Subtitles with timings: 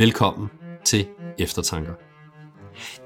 [0.00, 0.48] Velkommen
[0.84, 1.06] til
[1.38, 1.92] Eftertanker.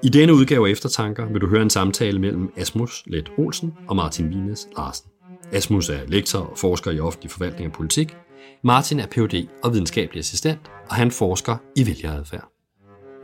[0.03, 3.97] I denne udgave af Eftertanker vil du høre en samtale mellem Asmus Let Olsen og
[3.97, 5.11] Martin Vines Larsen.
[5.53, 8.17] Asmus er lektor og forsker i offentlig forvaltning og politik.
[8.63, 9.49] Martin er Ph.D.
[9.63, 12.49] og videnskabelig assistent, og han forsker i vælgeradfærd.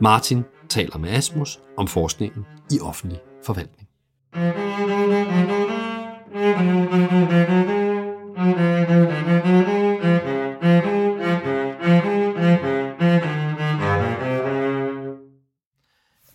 [0.01, 3.87] Martin taler med Asmus om forskningen i offentlig forvaltning.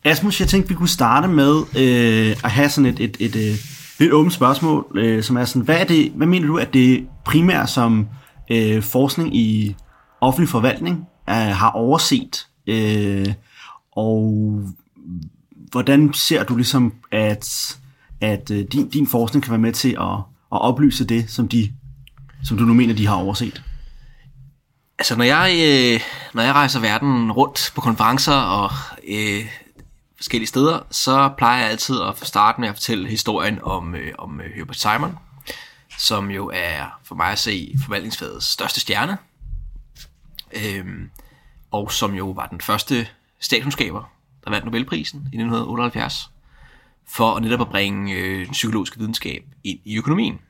[0.06, 3.60] Asmus, jeg tænkte, vi kunne starte med øh, at have sådan et, et, et, et
[3.98, 7.06] lidt åbent spørgsmål, øh, som er sådan, hvad, er det, hvad mener du, at det
[7.24, 8.09] primært som
[8.50, 9.77] øh, forskning i
[10.20, 13.27] offentlig forvaltning øh, har overset, øh,
[13.92, 14.61] og
[15.70, 17.77] hvordan ser du ligesom, at,
[18.20, 20.16] at øh, din, din forskning kan være med til at,
[20.52, 21.73] at oplyse det, som, de,
[22.45, 23.62] som du nu mener, de har overset?
[24.98, 26.00] Altså, når jeg, øh,
[26.34, 28.70] når jeg rejser verden rundt på konferencer og
[29.09, 29.47] øh,
[30.17, 34.41] forskellige steder, så plejer jeg altid at starte med at fortælle historien om, øh, om
[34.41, 35.19] øh, Herbert Simon,
[35.98, 39.19] som jo er for mig at se forvaltningsfagets største stjerne,
[40.53, 41.11] øhm,
[41.70, 43.09] og som jo var den første
[43.41, 44.12] statskundskaber,
[44.44, 46.31] der vandt Nobelprisen i 1978,
[47.09, 50.41] for at netop at bringe øh, den psykologiske videnskab ind i økonomien.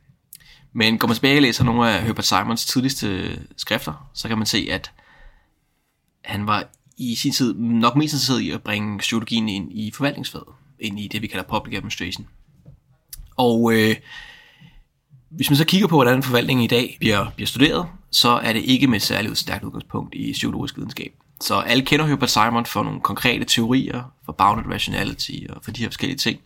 [0.73, 4.37] Men går man tilbage og læser nogle af Herbert Simons tidligste øh, skrifter, så kan
[4.37, 4.91] man se, at
[6.25, 10.47] han var i sin tid nok mest interesseret i at bringe psykologien ind i forvaltningsfaget,
[10.79, 12.27] ind i det, vi kalder public administration.
[13.37, 13.95] Og øh,
[15.29, 18.63] hvis man så kigger på, hvordan forvaltningen i dag bliver, bliver studeret, så er det
[18.63, 21.13] ikke med et særligt stærkt udgangspunkt i psykologisk videnskab.
[21.41, 25.81] Så alle kender Herbert Simon for nogle konkrete teorier, for bounded rationality og for de
[25.81, 26.39] her forskellige ting.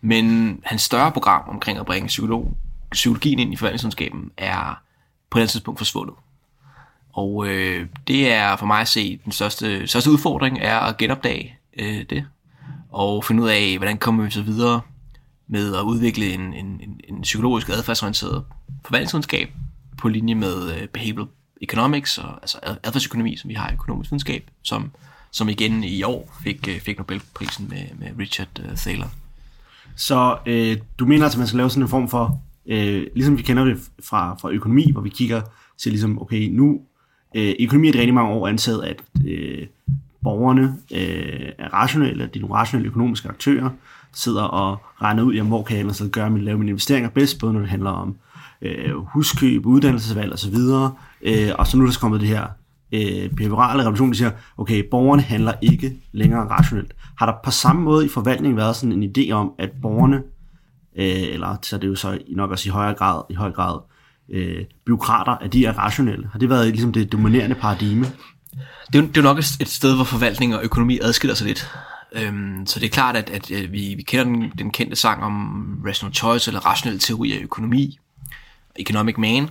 [0.00, 2.56] Men hans større program omkring at bringe psykolog,
[2.90, 4.82] psykologien ind i forvaltningsvidenskaben er
[5.30, 6.14] på et tidspunkt forsvundet.
[7.16, 11.58] Og øh, det er for mig at se den største, største udfordring er at genopdage
[11.78, 12.26] øh, det.
[12.90, 14.80] Og finde ud af, hvordan kommer vi så videre
[15.48, 18.44] med at udvikle en, en, en, en psykologisk adfærdsorienteret
[18.84, 19.48] forvaltningsvidenskab
[19.98, 21.28] på linje med øh, behavioral
[21.62, 24.90] economics, og, altså adfærdsøkonomi, som vi har i økonomisk videnskab, som,
[25.30, 29.08] som igen i år fik, øh, fik Nobelprisen med, med Richard øh, Thaler.
[29.96, 33.36] Så øh, du mener altså, at man skal lave sådan en form for, øh, ligesom
[33.38, 35.42] vi kender det fra, fra økonomi, hvor vi kigger
[35.78, 36.80] til ligesom, okay, nu
[37.36, 39.66] øh, økonomi er det rigtig mange år antaget, at øh,
[40.22, 43.70] borgerne øh, er rationelle, at de er nogle rationelle økonomiske aktører,
[44.12, 47.38] sidder og regner ud, jamen, hvor kan jeg ellers gøre min, lave mine investeringer bedst,
[47.38, 48.16] både når det handler om
[48.62, 50.56] øh, huskøb, uddannelsesvalg osv.
[51.22, 52.46] Øh, og så nu er der så kommet det her
[52.92, 56.94] øh, behaviorale revolution, der siger, okay, borgerne handler ikke længere rationelt.
[57.18, 60.16] Har der på samme måde i forvaltningen været sådan en idé om, at borgerne,
[60.96, 63.78] øh, eller så er det jo så nok også i højere grad, i høj grad,
[64.28, 66.28] øh, byråkrater, at de er rationelle?
[66.32, 68.06] Har det været ligesom det dominerende paradigme?
[68.92, 71.70] Det er, det er nok et sted, hvor forvaltning og økonomi adskiller sig lidt.
[72.12, 75.24] Øhm, så det er klart, at, at, at vi, vi kender den, den kendte sang
[75.24, 77.98] om rational choice, eller rationel teori af økonomi,
[78.76, 79.48] economic man.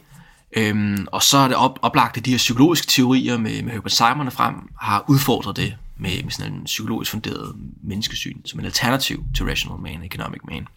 [0.58, 3.92] Øhm, og så er det op, oplagt, at de her psykologiske teorier med, med Herbert
[3.92, 9.24] Simon frem har udfordret det med, med sådan en psykologisk funderet menneskesyn, som en alternativ
[9.36, 10.68] til rational man, economic man.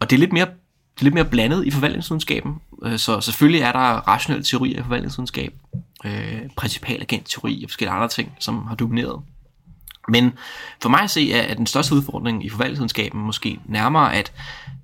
[0.00, 0.46] Og det er lidt mere
[0.94, 2.60] det er lidt mere blandet i forvaltningsvidenskaben.
[2.82, 5.54] Øh, så selvfølgelig er der rationelle teorier i forvaltningsvidenskab,
[6.04, 9.22] øh, principal agent teori og forskellige andre ting, som har domineret.
[10.08, 10.32] Men
[10.82, 14.32] for mig at se er den største udfordring i forvaltningsvidenskaben måske nærmere, at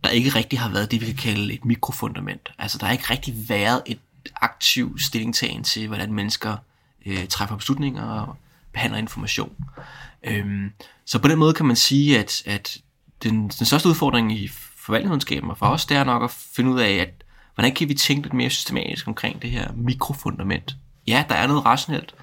[0.04, 2.53] der ikke rigtig har været det, vi kan kalde et mikrofundament.
[2.59, 3.99] Altså der har ikke rigtig været et
[4.37, 6.56] aktiv stillingtagen til, hvordan mennesker
[7.06, 8.37] øh, træffer beslutninger og
[8.72, 9.53] behandler information.
[10.25, 10.72] Øhm,
[11.04, 12.78] så på den måde kan man sige, at, at
[13.22, 16.80] den, den største udfordring i forvaltningsvidenskaben, og for os, det er nok at finde ud
[16.80, 17.24] af, at
[17.54, 20.76] hvordan kan vi tænke lidt mere systematisk omkring det her mikrofundament.
[21.06, 22.14] Ja, der er noget rationelt,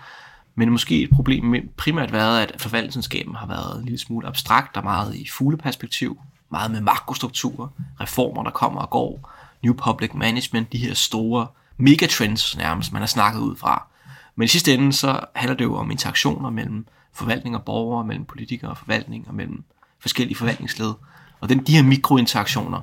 [0.56, 4.78] men måske et problem med, primært været, at forvaltningsvidenskaben har været en lille smule abstrakt
[4.78, 6.20] og meget i fugleperspektiv,
[6.50, 7.68] meget med makrostrukturer,
[8.02, 9.32] reformer, der kommer og går,
[9.64, 11.48] new public management, de her store
[11.78, 13.88] megatrends nærmest, man har snakket ud fra.
[14.36, 18.26] Men i sidste ende, så handler det jo om interaktioner mellem forvaltning og borgere, mellem
[18.26, 19.64] politikere og forvaltning, og mellem
[20.00, 20.94] forskellige forvaltningsled.
[21.42, 22.82] Og den, de her mikrointeraktioner,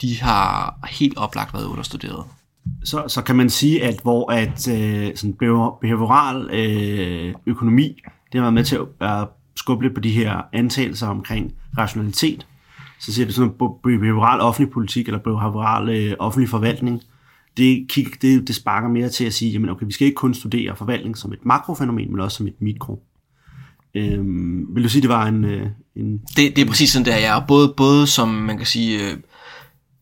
[0.00, 2.24] de har helt oplagt været understuderet.
[2.84, 5.34] Så, så kan man sige, at hvor at øh, sådan
[5.80, 9.26] behavioral øh, økonomi, det har været med til at øh,
[9.56, 12.46] skubbe lidt på de her antagelser omkring rationalitet,
[13.00, 17.02] så siger det sådan at behavioral offentlig politik, eller behavioral øh, offentlig forvaltning,
[17.56, 20.34] det, kig, det, det sparker mere til at sige, jamen okay, vi skal ikke kun
[20.34, 23.02] studere forvaltning som et makrofænomen, men også som et mikro.
[23.94, 25.44] Øhm, vil du sige, det var en...
[25.44, 25.66] Øh,
[25.96, 27.40] en det, det er præcis sådan, det er, ja.
[27.40, 29.16] Både, både som man kan sige, øh,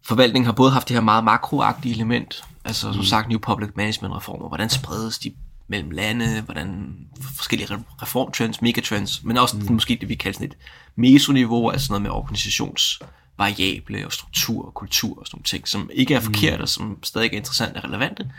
[0.06, 3.04] forvaltningen har både haft det her meget makroagtige element, altså som mm.
[3.04, 5.32] sagt New Public Management reformer, hvordan spredes de
[5.68, 6.96] mellem lande, hvordan
[7.36, 7.68] forskellige
[8.02, 9.72] reformtrends, megatrends, men også mm.
[9.72, 10.56] måske det, vi kalder sådan et
[10.96, 16.14] mesoniveau, altså noget med organisationsvariable og struktur og kultur og sådan nogle ting, som ikke
[16.14, 16.62] er forkert mm.
[16.62, 18.30] og som stadig er interessant og relevante,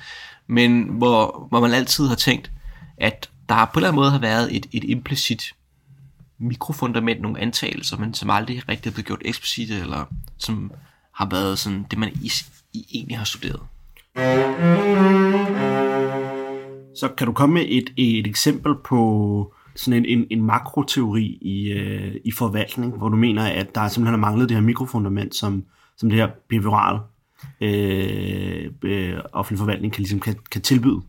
[0.48, 2.52] men hvor, hvor man altid har tænkt,
[2.98, 5.56] at der på en eller anden måde har været et, et implicit
[6.38, 10.06] mikrofundament, nogle antagelser, men som aldrig rigtig er blevet gjort eksplicit, eller
[10.38, 10.72] som
[11.14, 12.32] har været sådan det, man i,
[12.74, 13.62] i egentlig har studeret.
[16.96, 21.72] Så kan du komme med et, et eksempel på sådan en, en, en makroteori i,
[21.72, 25.64] øh, i forvaltning, hvor du mener, at der simpelthen har manglet det her mikrofundament, som,
[25.98, 27.00] som det her behavioral
[27.62, 31.02] øh, øh, offentlig forvaltning kan, ligesom, kan, kan tilbyde?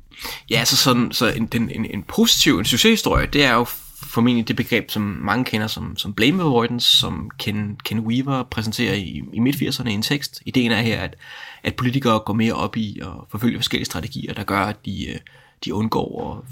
[0.50, 3.64] Ja, så, sådan, så en, en, en, en positiv en succeshistorie, det er jo
[4.02, 8.94] formentlig det begreb, som mange kender som, som blame avoidance, som Ken, Ken Weaver præsenterer
[8.94, 10.42] i, i midt-80'erne i en tekst.
[10.46, 11.16] Ideen er her, at,
[11.62, 15.18] at politikere går mere op i at forfølge forskellige strategier, der gør, at de, øh,
[15.64, 16.48] de undgår at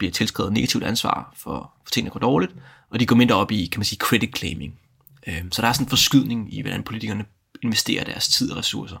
[0.00, 2.52] bliver tilskrevet negativt ansvar for, for ting, der går dårligt,
[2.90, 4.74] og de går mindre op i, kan man sige, credit claiming.
[5.26, 7.24] Øhm, så der er sådan en forskydning i, hvordan politikerne
[7.62, 8.96] investerer deres tid og ressourcer.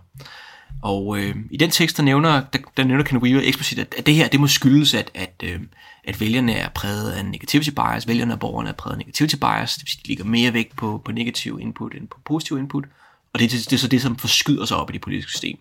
[0.82, 4.06] Og øh, i den tekst, der nævner, der, der nævner Ken Weaver eksplicit, at, at
[4.06, 5.60] det her, det må skyldes, at, at, øh,
[6.04, 9.74] at vælgerne er præget af negativity bias, vælgerne og borgerne er præget af negativity bias,
[9.74, 12.84] det vil sige, de ligger mere vægt på, på negativ input end på positiv input,
[13.32, 15.58] og det, det, det er så det, som forskyder sig op i det politiske system.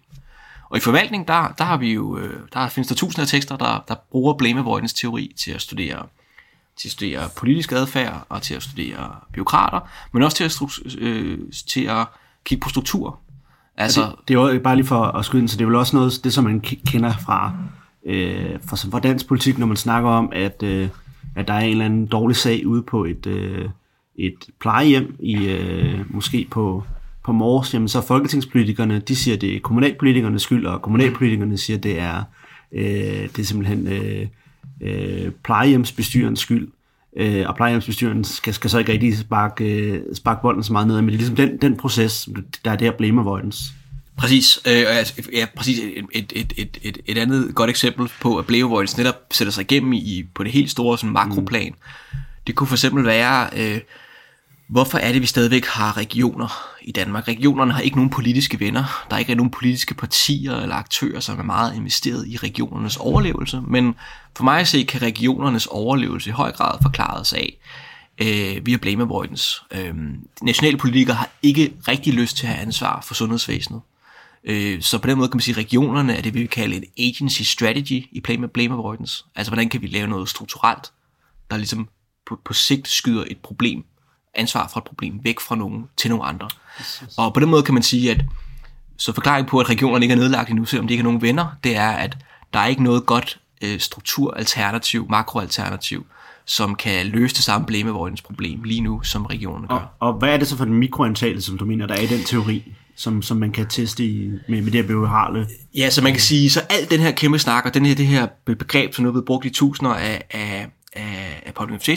[0.70, 3.58] Og i forvaltning, der, der har vi jo, øh, der findes der tusinder af tekster,
[3.58, 6.06] der, der bruger blame avoidance teori til at studere
[6.78, 9.80] til at studere politisk adfærd og til at studere byråkrater,
[10.12, 12.06] men også til at, øh, til at
[12.50, 13.20] kigge på struktur.
[13.78, 15.76] Altså, det, det er jo bare lige for at skyde ind, så det er vel
[15.76, 17.54] også noget, det som man kender fra,
[18.06, 20.90] øh, fra, fra dansk politik, når man snakker om, at, øh,
[21.36, 23.70] at der er en eller anden dårlig sag ude på et, øh,
[24.16, 26.84] et plejehjem, i øh, måske på,
[27.26, 32.00] på Mors, jamen så folketingspolitikerne, de siger, det er kommunalpolitikernes skyld, og kommunalpolitikerne siger, det
[32.00, 32.24] er,
[32.72, 32.84] øh,
[33.36, 34.28] det er simpelthen øh,
[34.82, 36.68] øh, plejehjemsbestyrens skyld.
[37.18, 40.96] Øh, og plejehjemsbestyren skal, skal så ikke rigtig sparke, øh, sparke bolden så meget ned,
[40.96, 42.30] men det er ligesom den, den proces,
[42.66, 43.64] der er der blame avoidance.
[44.18, 44.86] Præcis, øh,
[45.34, 48.98] ja, præcis et, et, et, et, et, et andet godt eksempel på, at blame avoidance
[48.98, 51.74] netop sætter sig igennem i, på det helt store sådan makroplan.
[52.12, 52.18] Mm.
[52.48, 53.80] Det kunne for eksempel være, øh,
[54.70, 57.28] Hvorfor er det, vi stadigvæk har regioner i Danmark?
[57.28, 59.06] Regionerne har ikke nogen politiske venner.
[59.10, 63.62] Der er ikke nogen politiske partier eller aktører, som er meget investeret i regionernes overlevelse.
[63.68, 63.96] Men
[64.38, 67.58] for mig at se, kan regionernes overlevelse i høj grad forklares af
[68.22, 69.62] øh, via blame avoidance.
[69.72, 69.94] Øh,
[70.42, 73.82] nationale politikere har ikke rigtig lyst til at have ansvar for sundhedsvæsenet.
[74.44, 76.76] Øh, så på den måde kan man sige, at regionerne er det, vi vil kalde
[76.76, 79.24] en agency strategy i blame, blame avoidance.
[79.36, 80.92] Altså, hvordan kan vi lave noget strukturelt,
[81.52, 81.90] der ligesom
[82.28, 83.84] på, på sigt skyder et problem
[84.36, 86.50] ansvar for et problem væk fra nogen til nogle andre.
[87.18, 88.26] Og på den måde kan man sige, at
[88.98, 91.48] så forklaring på, at regionerne ikke er nedlagt endnu, selvom de ikke har nogen venner,
[91.64, 92.18] det er, at
[92.54, 96.06] der er ikke noget godt øh, strukturalternativ, makroalternativ,
[96.46, 97.94] som kan løse det samme blame
[98.24, 99.76] problem lige nu, som regionerne gør.
[99.76, 102.08] Og, og hvad er det så for en mikroantagelse, som du mener, der er i
[102.08, 105.48] den teori, som, som man kan teste i, med, med det her behagelige?
[105.76, 108.08] Ja, så man kan sige, så alt den her kæmpe snak, og den her, det
[108.08, 111.54] her begreb, som nu er blevet brugt i tusinder af, af, af, af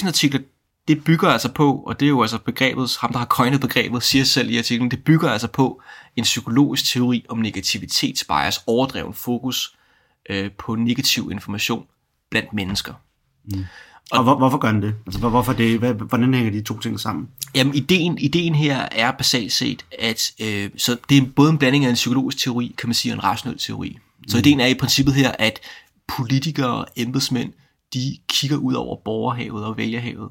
[0.08, 0.40] artikler,
[0.88, 4.02] det bygger altså på, og det er jo altså begrebet, ham der har coinet begrebet,
[4.02, 5.82] siger selv i artiklen, det bygger altså på
[6.16, 9.76] en psykologisk teori om negativitetsbias, overdreven fokus
[10.30, 11.86] øh, på negativ information
[12.30, 12.92] blandt mennesker.
[13.44, 13.64] Mm.
[14.10, 14.94] Og, og hvor, hvorfor gør den det?
[15.06, 15.78] Altså, hvorfor det?
[15.94, 17.28] Hvordan hænger de to ting sammen?
[17.54, 21.84] Jamen, ideen, ideen her er basalt set, at øh, så det er både en blanding
[21.84, 23.98] af en psykologisk teori, kan man sige, og en rationel teori.
[24.28, 24.38] Så mm.
[24.38, 25.60] ideen er i princippet her, at
[26.16, 27.52] politikere og embedsmænd,
[27.94, 30.30] de kigger ud over borgerhavet og vælgerhavet,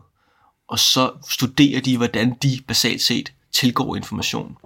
[0.71, 4.57] og så studerer de, hvordan de basalt set tilgår information.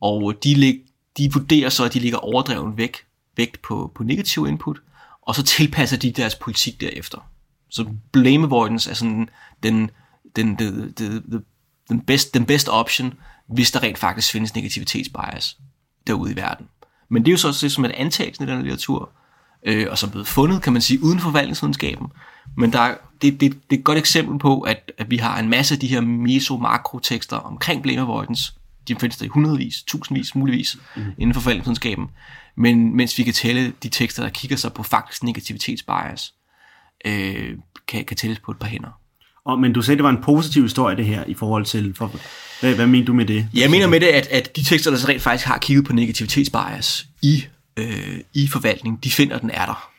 [0.00, 0.80] Og øh, de,
[1.18, 2.96] de vurderer så, at de ligger overdreven væk,
[3.36, 4.78] vægt på, på negativ input,
[5.22, 7.30] og så tilpasser de deres politik derefter.
[7.68, 9.28] Så blame avoidance er sådan
[9.62, 9.90] den,
[10.36, 11.44] den, den, den,
[11.88, 13.14] den, best, den best option,
[13.46, 15.58] hvis der rent faktisk findes negativitetsbias
[16.06, 16.68] derude i verden.
[17.08, 19.10] Men det er jo så også det, som et antagelse i den litteratur,
[19.64, 22.06] øh, og som er blevet fundet, kan man sige, uden for forvaltningsvidenskaben.
[22.56, 25.38] Men der er, det, det, det er et godt eksempel på, at, at vi har
[25.38, 28.52] en masse af de her meso-makro-tekster omkring blame avoidance.
[28.88, 31.02] De findes der i hundredvis, tusindvis, muligvis mm.
[31.18, 32.06] inden for forvaltningsvidenskaben.
[32.56, 36.34] Men mens vi kan tælle de tekster, der kigger sig på faktisk negativitetsbias,
[37.04, 37.50] øh,
[37.88, 39.00] kan, kan tælles på et par hænder.
[39.44, 41.94] Og, men du sagde, det var en positiv historie, det her, i forhold til...
[41.94, 42.12] For,
[42.60, 43.48] hvad, hvad mener du med det?
[43.54, 45.92] Jeg mener med det, at, at de tekster, der så rent faktisk har kigget på
[45.92, 47.44] negativitetsbias i,
[47.76, 49.90] øh, i forvaltning, de finder, at den er der.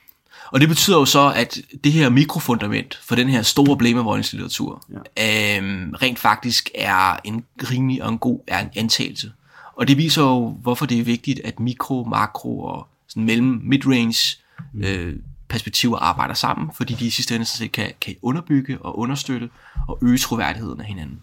[0.51, 4.33] Og det betyder jo så, at det her mikrofundament for den her store blame avoidance
[4.33, 4.85] litteratur,
[5.17, 5.57] ja.
[5.57, 9.31] øhm, rent faktisk er en rimelig og en god er en antagelse.
[9.75, 14.37] Og det viser jo, hvorfor det er vigtigt, at mikro, makro og sådan mellem midrange
[14.73, 14.83] mm.
[14.83, 15.15] øh,
[15.49, 19.49] perspektiver arbejder sammen, fordi de i sidste ende kan, kan underbygge og understøtte
[19.87, 21.19] og øge troværdigheden af hinanden.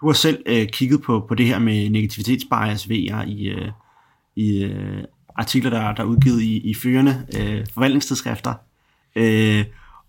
[0.00, 3.68] Du har selv øh, kigget på, på det her med negativitetsbias VR i, øh,
[4.36, 5.04] i øh,
[5.36, 8.54] artikler, der, der er udgivet i, i førende øh, forvaltningstidsskrifter.
[9.16, 9.64] Øh,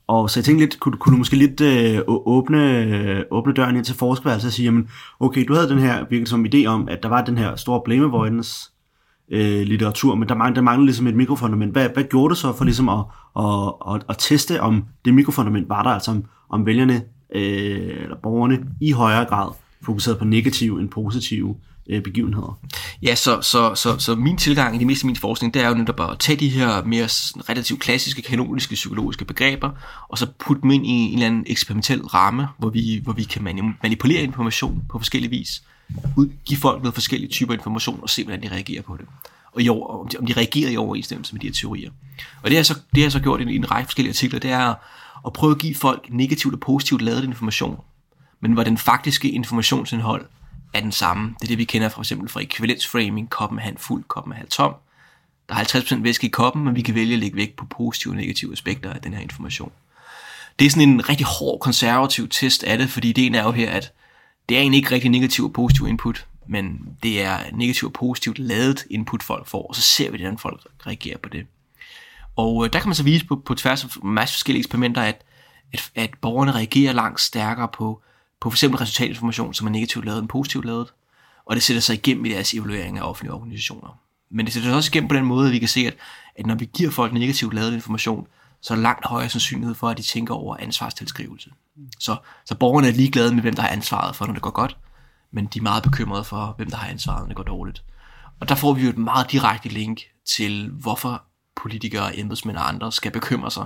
[0.08, 3.76] og så jeg tænkte lidt, kunne, kunne du måske lidt øh, åbne, øh, åbne døren
[3.76, 6.90] ind til forskerværelset og sige, jamen, okay, du havde den her virkelig som idé om,
[6.90, 8.72] at der var den her store blame avoidance
[9.32, 11.72] øh, litteratur, men der manglede, der manglede ligesom et mikrofundament.
[11.72, 13.00] Hvad, hvad gjorde du så for ligesom at,
[13.38, 17.02] at, at, at teste, om det mikrofundament var der, altså om, om vælgerne
[17.36, 19.50] øh, eller borgerne i højere grad
[19.82, 21.56] fokuseret på negative end positive
[21.90, 22.60] øh, begivenheder.
[23.02, 25.70] Ja, så, så, så, så min tilgang i det meste af min forskning, det er
[25.70, 27.06] jo netop at tage de her mere
[27.50, 29.72] relativt klassiske kanoniske psykologiske begreber,
[30.10, 33.24] og så putte dem ind i en eller anden eksperimentel ramme, hvor vi, hvor vi
[33.24, 33.44] kan
[33.84, 35.64] manipulere information på forskellige vis,
[36.46, 39.06] give folk noget forskellige typer information, og se, hvordan de reagerer på det.
[39.52, 41.92] Og i om, de, om de reagerer i overensstemmelse med de her teorier.
[42.44, 44.52] Og det har så, det har så gjort i en, en række forskellige artikler, det
[44.52, 44.74] er
[45.26, 47.80] at prøve at give folk negativt og positivt lavet information,
[48.40, 50.26] men hvor den faktiske informationsindhold
[50.74, 51.36] er den samme.
[51.40, 54.74] Det er det, vi kender for eksempel fra ekvivalensframing, koppen er fuld, koppen er tom.
[55.50, 58.12] Der er 50% væske i koppen, men vi kan vælge at lægge vægt på positive
[58.14, 59.72] og negative aspekter af den her information.
[60.60, 63.72] Det er sådan en rigtig hård konservativ test af det, fordi ideen er jo her,
[63.72, 63.94] at
[64.50, 68.40] det er egentlig ikke rigtig negativ og positiv input, men det er negativ og positivt
[68.40, 71.46] lavet input, folk får, og så ser vi, hvordan folk reagerer på det.
[72.36, 75.02] Og øh, der kan man så vise på, på tværs af masser masse forskellige eksperimenter,
[75.02, 75.22] at,
[75.74, 78.02] at, at borgerne reagerer langt stærkere på
[78.42, 78.64] på f.eks.
[78.64, 80.94] resultatinformation, som er negativt lavet end positivt lavet,
[81.46, 84.00] og det sætter sig igennem i deres evaluering af offentlige organisationer.
[84.32, 85.96] Men det sætter sig også igennem på den måde, at vi kan se, at,
[86.36, 88.28] at når vi giver folk negativt lavet information,
[88.62, 91.52] så er der langt højere sandsynlighed for, at de tænker over ansvarstilskrivelse.
[92.00, 92.16] Så,
[92.46, 94.78] så borgerne er ligeglade med, hvem der har ansvaret for, når det går godt,
[95.32, 97.84] men de er meget bekymrede for, hvem der har ansvaret, når det går dårligt.
[98.40, 100.02] Og der får vi jo et meget direkte link
[100.36, 101.24] til, hvorfor
[101.56, 103.66] politikere, embedsmænd og andre skal bekymre sig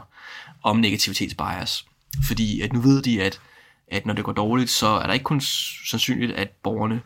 [0.63, 1.85] om negativitetsbias.
[2.27, 3.39] Fordi at nu ved de, at
[3.93, 5.41] at når det går dårligt, så er der ikke kun
[5.89, 7.01] sandsynligt, at borgerne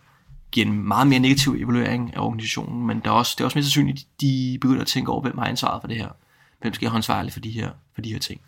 [0.51, 3.57] giver en meget mere negativ evaluering af organisationen, men der er også, det er også
[3.57, 6.09] mere sandsynligt, at de begynder at tænke over, hvem har ansvaret for det her.
[6.61, 8.41] Hvem skal have ansvarlig for de her, for de her ting.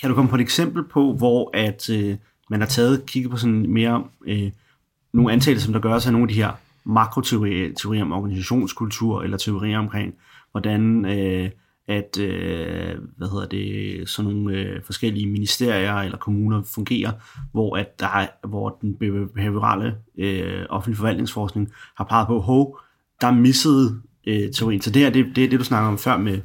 [0.00, 2.16] Kan du komme på et eksempel på, hvor at øh,
[2.50, 4.50] man har taget kigget på sådan mere øh,
[5.12, 6.52] nogle antagelser, som der gør sig af nogle af de her
[6.84, 10.14] makroteorier teorier om organisationskultur, eller teorier omkring,
[10.50, 11.50] hvordan øh,
[11.88, 17.12] at øh, hvad hedder det, sådan nogle øh, forskellige ministerier eller kommuner fungerer,
[17.52, 18.94] hvor, at der er, hvor den
[19.34, 22.78] behaviorale øh, offentlige forvaltningsforskning har peget på, hov,
[23.20, 24.80] der er misset øh, teorien.
[24.80, 26.40] Så det her, det, det er det, du snakker om før med,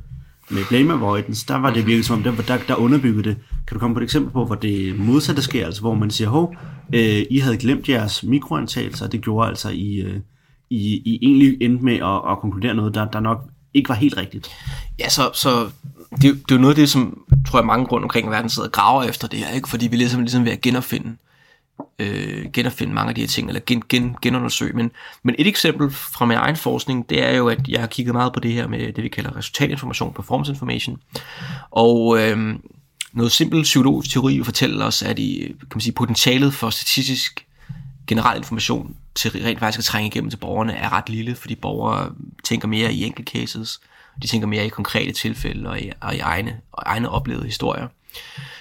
[0.50, 3.38] med blame avoidance, der var det virkelig som om, der, der, der underbyggede det.
[3.68, 6.30] Kan du komme på et eksempel på, hvor det modsatte sker, altså hvor man siger,
[6.30, 6.56] hov,
[6.96, 10.20] øh, I havde glemt jeres mikroantagelser, og det gjorde altså, I, øh,
[10.70, 14.18] I, I egentlig endte med at, at konkludere noget, der, der nok ikke var helt
[14.18, 14.50] rigtigt.
[15.00, 15.70] Ja, så, så
[16.12, 18.50] det, det er jo noget af det, som tror jeg mange rundt omkring i verden
[18.50, 19.70] sidder og graver efter det her, ikke?
[19.70, 21.16] fordi vi er ligesom, ligesom ved at genopfinde,
[22.00, 24.74] øh, genopfinde mange af de her ting, eller gen, gen, genundersøge.
[24.74, 24.92] Men,
[25.24, 28.34] men et eksempel fra min egen forskning, det er jo, at jeg har kigget meget
[28.34, 30.98] på det her med det, vi kalder resultatinformation, performance information.
[31.72, 32.56] Og øh,
[33.14, 37.47] noget simpel psykologisk teori fortæller os, at i, kan man sige, potentialet for statistisk
[38.08, 42.12] generel information til rent faktisk at trænge igennem til borgerne er ret lille, fordi borgere
[42.44, 43.80] tænker mere i enkelt cases,
[44.22, 47.88] de tænker mere i konkrete tilfælde og i, og i egne, og egne oplevede historier.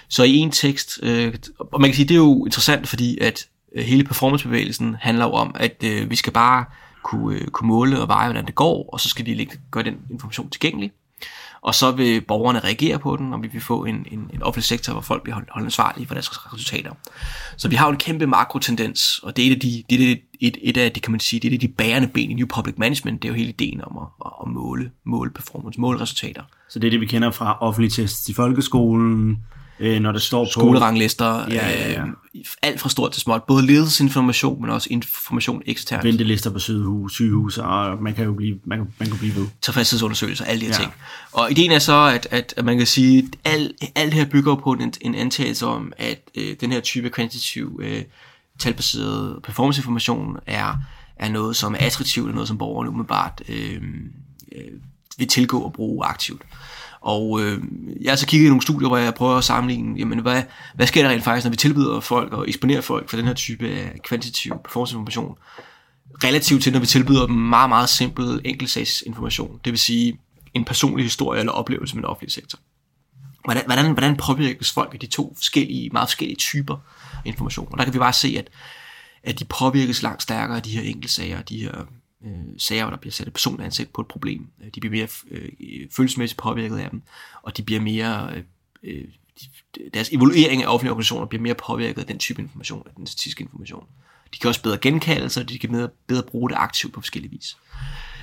[0.08, 3.46] Så i en tekst, øh, og man kan sige, det er jo interessant, fordi at
[3.74, 6.64] øh, hele performancebevægelsen handler jo om, at øh, vi skal bare
[7.02, 9.84] kunne, øh, kunne måle og veje, hvordan det går, og så skal vi lægge, gøre
[9.84, 10.92] den information tilgængelig
[11.66, 14.64] og så vil borgerne reagere på den, og vi vil få en, en, en offentlig
[14.64, 16.92] sektor, hvor folk bliver holdt, holdt ansvarlige for deres resultater.
[17.56, 20.16] Så vi har jo en kæmpe makrotendens, og det er et af de, det er
[20.40, 22.34] et, et af det kan man sige, det er et af de bærende ben i
[22.34, 26.00] New Public Management, det er jo hele ideen om at, at måle, måle performance, måle
[26.00, 26.42] resultater.
[26.68, 29.38] Så det er det, vi kender fra offentlige tests i folkeskolen,
[29.80, 30.50] øh, når der står på...
[30.50, 32.02] Skoleranglister, ja, ja, ja.
[32.02, 32.08] Øh,
[32.62, 33.42] alt fra stort til småt.
[33.42, 36.04] Både ledelsesinformation, men også information eksternt.
[36.04, 39.46] Ventelister på sygehus, sygehus og man kan jo blive, man, kan, man kan blive ved.
[39.62, 40.78] Tilfredshedsundersøgelser, alle de her ja.
[40.78, 40.92] ting.
[41.32, 44.54] Og ideen er så, at, at, at man kan sige, at alt, alt her bygger
[44.54, 48.02] på en, en antagelse om, at øh, den her type kvantitativ øh,
[48.58, 50.74] talbaseret performanceinformation er,
[51.16, 53.82] er noget, som er attraktivt, og noget, som borgerne umiddelbart øh,
[54.52, 54.62] øh,
[55.18, 56.42] vil tilgå og bruge aktivt.
[57.00, 57.62] Og øh,
[58.00, 60.42] jeg har så kigget i nogle studier, hvor jeg prøver at sammenligne, jamen, hvad,
[60.74, 63.34] hvad sker der rent faktisk, når vi tilbyder folk og eksponerer folk for den her
[63.34, 65.38] type af kvantitativ performance-information,
[66.24, 69.60] relativt til, når vi tilbyder dem meget, meget simpel enkeltsagsinformation.
[69.64, 70.18] Det vil sige
[70.54, 72.58] en personlig historie eller oplevelse med den offentlige sektor.
[73.44, 76.76] Hvordan, hvordan, hvordan påvirkes folk af de to forskellige, meget forskellige typer
[77.24, 77.68] information?
[77.72, 78.48] Og der kan vi bare se, at,
[79.22, 81.72] at de påvirkes langt stærkere af de her enkeltsager, de her
[82.24, 84.46] øh, sager, hvor der bliver sat et personligt ansigt på et problem.
[84.64, 87.02] Øh, de bliver mere øh, følelsesmæssigt påvirket af dem,
[87.42, 88.30] og de bliver mere...
[88.34, 88.42] Øh,
[88.82, 89.04] øh,
[89.94, 93.42] deres evaluering af offentlige organisationer bliver mere påvirket af den type information, af den statistiske
[93.42, 93.86] information.
[94.34, 97.00] De kan også bedre genkalde sig, og de kan bedre, bedre bruge det aktivt på
[97.00, 97.56] forskellige vis.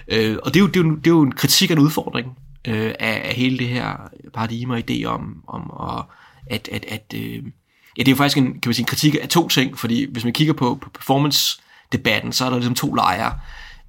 [0.08, 1.84] Øh, og det er, jo, det, er jo, det er jo en kritik og en
[1.84, 6.06] udfordring øh, af, af hele det her paradigme og idé om, om og,
[6.48, 7.44] at, at, at øh,
[7.98, 10.12] ja, det er jo faktisk en, kan man sige, en kritik af to ting, fordi
[10.12, 13.40] hvis man kigger på, på performance-debatten, så er der ligesom to lejre.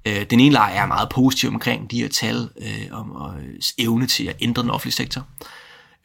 [0.05, 3.55] Øh, den ene lejr er meget positiv omkring de her tal øh, om og, øh,
[3.77, 5.27] evne til at ændre den offentlige sektor.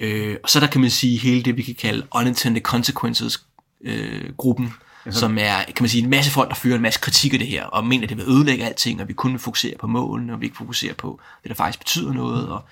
[0.00, 3.44] Øh, og så der kan man sige hele det, vi kan kalde unintended consequences
[3.84, 4.72] øh, gruppen,
[5.06, 7.38] ja, som er, kan man sige, en masse folk, der fører en masse kritik af
[7.38, 9.86] det her, og mener, at det vil ødelægge alting, og vi kun vil fokusere på
[9.86, 12.64] målene, og vi ikke fokuserer på det, der faktisk betyder noget, og,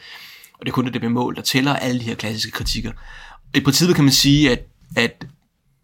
[0.53, 2.93] og det er kun det, der bliver mål, der tæller alle de her klassiske kritikker.
[3.55, 4.67] I princippet kan man sige, at,
[4.97, 5.27] at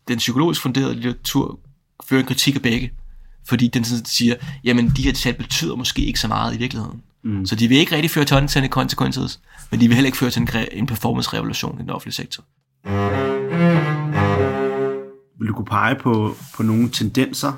[0.09, 1.59] den psykologisk funderede litteratur
[2.05, 2.93] fører en kritik af begge,
[3.47, 4.35] fordi den sådan siger,
[4.65, 7.03] jamen de her tal betyder måske ikke så meget i virkeligheden.
[7.25, 7.47] Mm.
[7.47, 10.31] Så de vil ikke rigtig føre til unintended consequences, men de vil heller ikke føre
[10.31, 12.45] til en, en performance-revolution i den offentlige sektor.
[15.39, 17.53] Vil du kunne pege på, på nogle tendenser,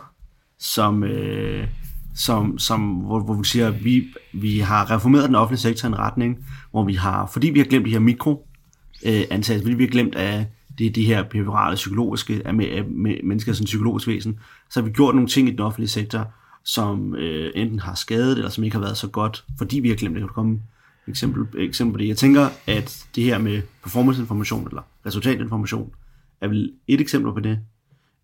[0.59, 1.67] som, øh,
[2.15, 5.91] som, som, hvor, hvor vi siger, at vi, vi har reformeret den offentlige sektor i
[5.91, 6.37] en retning,
[6.71, 8.47] hvor vi har, fordi vi har glemt de her mikro
[9.05, 10.47] øh, antagelser, fordi vi har glemt af
[10.79, 14.39] det, de her behaviorale psykologiske, af, med, af med mennesker som psykologisk væsen,
[14.71, 16.33] så har vi gjort nogle ting i den offentlige sektor,
[16.65, 19.97] som øh, enten har skadet, eller som ikke har været så godt, fordi vi har
[19.97, 20.21] glemt det.
[20.21, 20.61] Kan du komme
[21.09, 22.09] eksempel, eksempel på det?
[22.09, 25.91] Jeg tænker, at det her med performance-information, eller resultatinformation,
[26.41, 27.59] er vel et eksempel på det.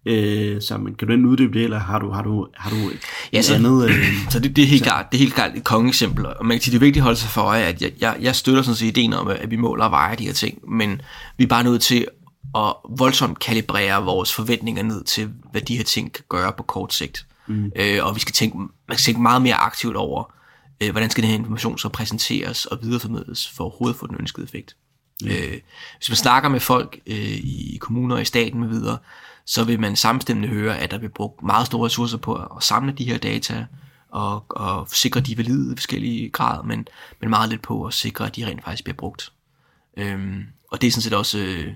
[0.06, 2.76] Øh, så man, kan du enten uddybe det, eller har du, har du, har du
[2.76, 2.98] et
[3.32, 3.88] ja, så, andet?
[3.88, 3.94] Øh,
[4.30, 6.62] så det, det, er helt klart, det er helt klart et kongeksempel, og man kan
[6.62, 8.76] sige, det er vigtigt at holde sig for øje, at jeg, jeg, jeg støtter sådan
[8.76, 11.00] set ideen om, at vi måler og vejer de her ting, men
[11.38, 12.06] vi er bare nødt til
[12.54, 16.94] at voldsomt kalibrere vores forventninger ned til, hvad de her ting kan gøre på kort
[16.94, 17.26] sigt.
[17.46, 17.72] Mm.
[17.76, 20.34] Øh, og vi skal tænke, man skal tænke meget mere aktivt over,
[20.80, 24.44] øh, hvordan skal den her information så præsenteres og videreformidles for overhovedet få den ønskede
[24.44, 24.76] effekt.
[25.22, 25.28] Mm.
[25.28, 25.60] Øh,
[25.96, 28.98] hvis man snakker med folk øh, i kommuner og i staten med videre,
[29.46, 32.92] så vil man samstemmende høre, at der vil brugt meget store ressourcer på at samle
[32.92, 33.66] de her data
[34.08, 36.86] og, og sikre de valide i forskellige grad, men,
[37.20, 39.32] men meget lidt på at sikre, at de rent faktisk bliver brugt.
[39.96, 41.72] Øhm, og det er sådan set også øh,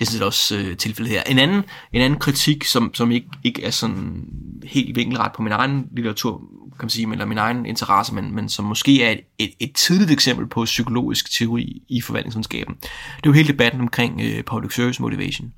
[0.00, 1.22] det er sådan set også øh, tilfældet her.
[1.22, 4.24] En anden, en anden kritik, som, som ikke, ikke er sådan
[4.64, 6.38] helt vinkelret på min egen litteratur,
[6.78, 9.74] kan man sige, eller min egen interesse, men, men som måske er et, et, et
[9.74, 12.74] tidligt eksempel på psykologisk teori i forvaltningsvidenskaben.
[12.74, 15.52] Det er jo hele debatten omkring øh, public service motivation.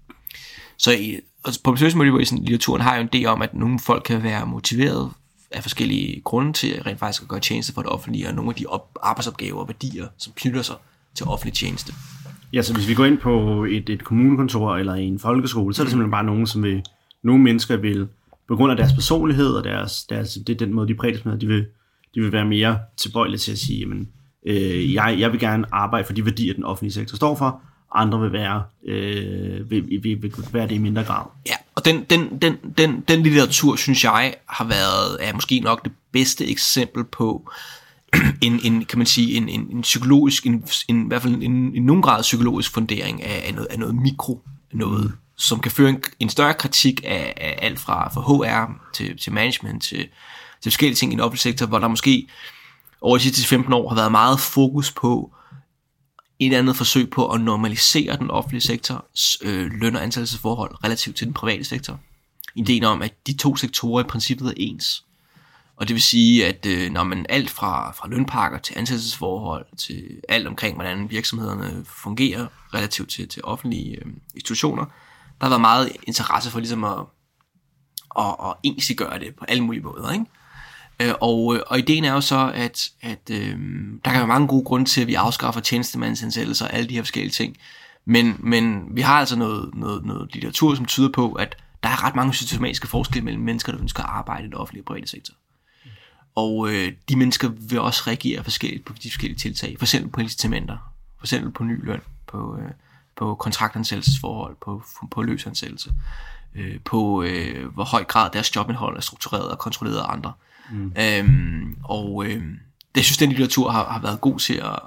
[0.77, 4.03] Så i, altså public service motivation litteraturen har jo en idé om, at nogle folk
[4.03, 5.11] kan være motiveret
[5.51, 8.55] af forskellige grunde til rent faktisk at gøre tjeneste for det offentlige, og nogle af
[8.55, 10.77] de op, arbejdsopgaver og værdier, som knytter sig
[11.15, 11.95] til offentlig tjeneste.
[12.53, 15.85] Ja, så hvis vi går ind på et, et kommunekontor eller en folkeskole, så er
[15.85, 16.83] det simpelthen bare nogen, som vil,
[17.23, 18.09] nogle mennesker vil,
[18.49, 21.39] på grund af deres personlighed og deres, deres, det er den måde, de præges med,
[21.39, 21.67] de vil,
[22.15, 24.09] de vil være mere tilbøjelige til at sige, jamen,
[24.47, 27.63] øh, jeg, jeg vil gerne arbejde for de værdier, den offentlige sektor står for,
[27.95, 31.27] andre vil være, øh, vil, vil, vil være det i mindre grad.
[31.49, 35.85] Ja, og den, den, den, den, den litteratur, synes jeg, har været er måske nok
[35.85, 37.51] det bedste eksempel på,
[38.43, 41.77] en, en, kan man sige, en, en, en psykologisk, en, en, i hvert fald en,
[41.77, 45.89] en nogen grad psykologisk fundering af, af, noget, af noget mikro, noget, som kan føre
[45.89, 49.99] en, en større kritik af, af alt fra, fra HR til, til management til,
[50.63, 52.29] til forskellige ting i den offentlige sektor, hvor der måske
[53.01, 55.33] over de sidste 15 år har været meget fokus på
[56.39, 61.27] et andet forsøg på at normalisere den offentlige sektors øh, løn- og ansættelsesforhold relativt til
[61.27, 62.01] den private sektor.
[62.55, 65.05] Ideen om, at de to sektorer i princippet er ens.
[65.77, 70.21] Og det vil sige, at øh, når man alt fra, fra lønpakker til ansættelsesforhold, til
[70.29, 74.85] alt omkring, hvordan virksomhederne fungerer relativt til, til offentlige øh, institutioner,
[75.41, 76.99] der har været meget interesse for ligesom at,
[78.19, 80.13] at, at ensiggøre det på alle mulige måder.
[80.13, 80.25] Ikke?
[81.01, 83.59] Øh, og, øh, og ideen er jo så, at, at øh,
[84.05, 87.03] der kan være mange gode grunde til, at vi afskaffer tjenestemandsansættelser og alle de her
[87.03, 87.57] forskellige ting.
[88.05, 92.05] Men, men vi har altså noget, noget, noget litteratur, som tyder på, at der er
[92.05, 95.09] ret mange systematiske forskelle mellem mennesker, der ønsker at arbejde i den offentlige og private
[95.09, 95.35] sektor.
[96.35, 99.75] Og øh, de mennesker vil også reagere forskelligt på de forskellige tiltag.
[99.79, 102.71] For eksempel på incitamenter, for eksempel på ny løn, på, øh,
[103.17, 105.93] på kontraktansættelsesforhold, på, på løsansættelse,
[106.55, 110.33] øh, på øh, hvor høj grad deres jobindhold er struktureret og kontrolleret af andre.
[110.71, 110.93] Mm.
[110.99, 112.43] Øhm, og øh,
[112.95, 114.79] det synes den litteratur har, har været god til at,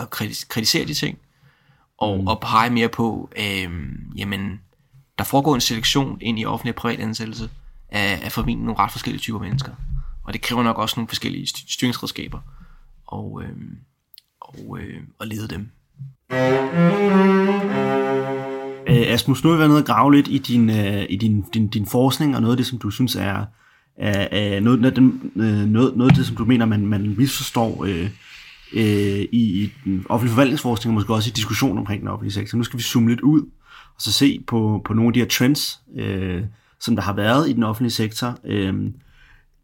[0.00, 0.10] at
[0.48, 1.18] kritisere de ting,
[1.98, 2.26] og, mm.
[2.26, 3.70] og pege mere på, øh,
[4.16, 4.60] jamen,
[5.18, 7.50] der foregår en selektion ind i offentlig og privat ansættelse
[7.88, 9.72] af, af formentlig nogle ret forskellige typer mennesker.
[10.24, 12.38] Og det kræver nok også nogle forskellige styringsredskaber
[13.06, 13.56] og, øh,
[14.40, 15.70] og, øh, og lede dem.
[18.88, 21.42] Øh, Asmus, nu har vi været nede og grave lidt i, din, øh, i din,
[21.54, 23.44] din, din forskning, og noget af det, som du synes er,
[23.96, 24.98] af, noget, noget,
[25.36, 28.10] øh, noget, noget af det, som du mener, man, man misforstår øh,
[28.72, 32.58] øh, i, i den offentlige forvaltningsforskning, og måske også i diskussion omkring den offentlige sektor.
[32.58, 33.42] Nu skal vi zoome lidt ud,
[33.94, 36.42] og så se på, på nogle af de her trends, øh,
[36.80, 38.74] som der har været i den offentlige sektor øh,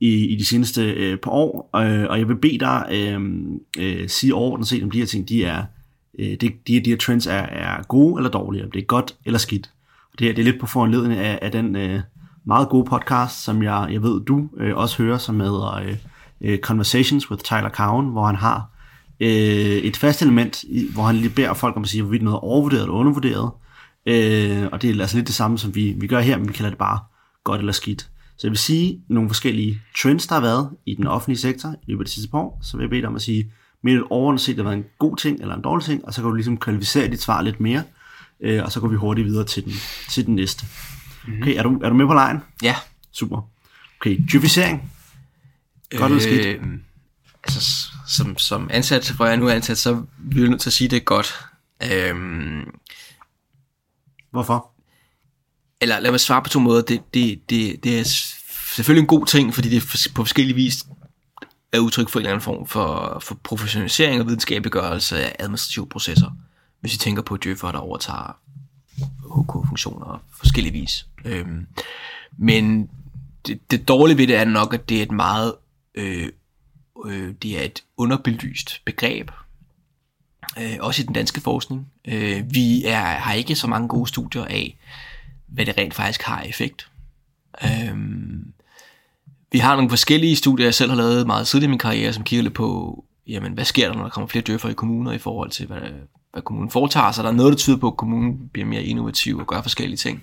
[0.00, 1.70] i, i de seneste øh, par år.
[1.76, 3.20] Øh, og jeg vil bede dig øh,
[3.78, 5.64] øh, sige overordnet set, om de her ting, de er,
[6.18, 9.16] øh, de, de, de her trends er, er gode eller dårlige, om det er godt
[9.24, 9.70] eller skidt.
[10.12, 12.00] Og det, her, det er lidt på foranledning af, af den øh,
[12.44, 15.96] meget gode podcast, som jeg, jeg ved, du øh, også hører, som hedder øh,
[16.40, 18.70] øh Conversations with Tyler Cowen, hvor han har
[19.20, 22.44] øh, et fast element, hvor han lige beder folk om at sige, hvorvidt noget er
[22.44, 23.50] overvurderet eller undervurderet.
[24.06, 26.52] Øh, og det er altså lidt det samme, som vi, vi gør her, men vi
[26.52, 26.98] kalder det bare
[27.44, 28.10] godt eller skidt.
[28.40, 31.90] Så jeg vil sige nogle forskellige trends, der har været i den offentlige sektor i
[31.90, 32.60] løbet af de sidste par år.
[32.62, 34.84] Så vil jeg bede dig om at sige, men et overordnet set, det har været
[34.84, 37.42] en god ting eller en dårlig ting, og så kan du ligesom kvalificere dit svar
[37.42, 37.82] lidt mere,
[38.40, 39.72] øh, og så går vi hurtigt videre til den,
[40.10, 40.66] til den næste.
[41.26, 41.42] Mm-hmm.
[41.42, 42.38] Okay, er du, er du med på lejen?
[42.62, 42.76] Ja.
[43.12, 43.48] Super.
[44.00, 44.92] Okay, djøfisering.
[45.96, 46.46] Godt eller skidt?
[46.46, 46.62] Øh,
[47.44, 50.74] altså, som, som ansat, hvor jeg nu er ansat, så er vi nødt til at
[50.74, 51.34] sige, at det er godt.
[51.92, 52.70] Øhm,
[54.30, 54.69] Hvorfor?
[55.80, 56.82] Eller lad mig svare på to måder.
[56.82, 58.04] Det, det, det, det er
[58.74, 59.82] selvfølgelig en god ting, fordi det
[60.14, 60.84] på forskellige vis
[61.72, 66.30] er udtryk for en eller anden form for, for professionalisering og videnskabeliggørelse af administrative processer.
[66.80, 68.36] Hvis vi tænker på djøffer, der overtager
[69.40, 71.06] HK-funktioner forskellige vis.
[71.24, 71.66] Øhm,
[72.38, 72.90] men
[73.46, 75.54] det, det dårlige ved det er nok, at det er et meget
[75.94, 76.28] øh,
[77.06, 79.30] øh, det er et underbelyst begreb,
[80.58, 81.88] øh, også i den danske forskning.
[82.08, 84.76] Øh, vi er, har ikke så mange gode studier af,
[85.52, 86.88] hvad det rent faktisk har effekt.
[87.64, 88.52] Øhm,
[89.52, 92.24] vi har nogle forskellige studier, jeg selv har lavet meget tidligt i min karriere, som
[92.24, 95.18] kigger lidt på, jamen, hvad sker der, når der kommer flere djøffer i kommuner i
[95.18, 95.80] forhold til, hvad,
[96.32, 97.24] hvad kommunen foretager sig.
[97.24, 100.22] Der er noget, der tyder på, at kommunen bliver mere innovativ og gør forskellige ting.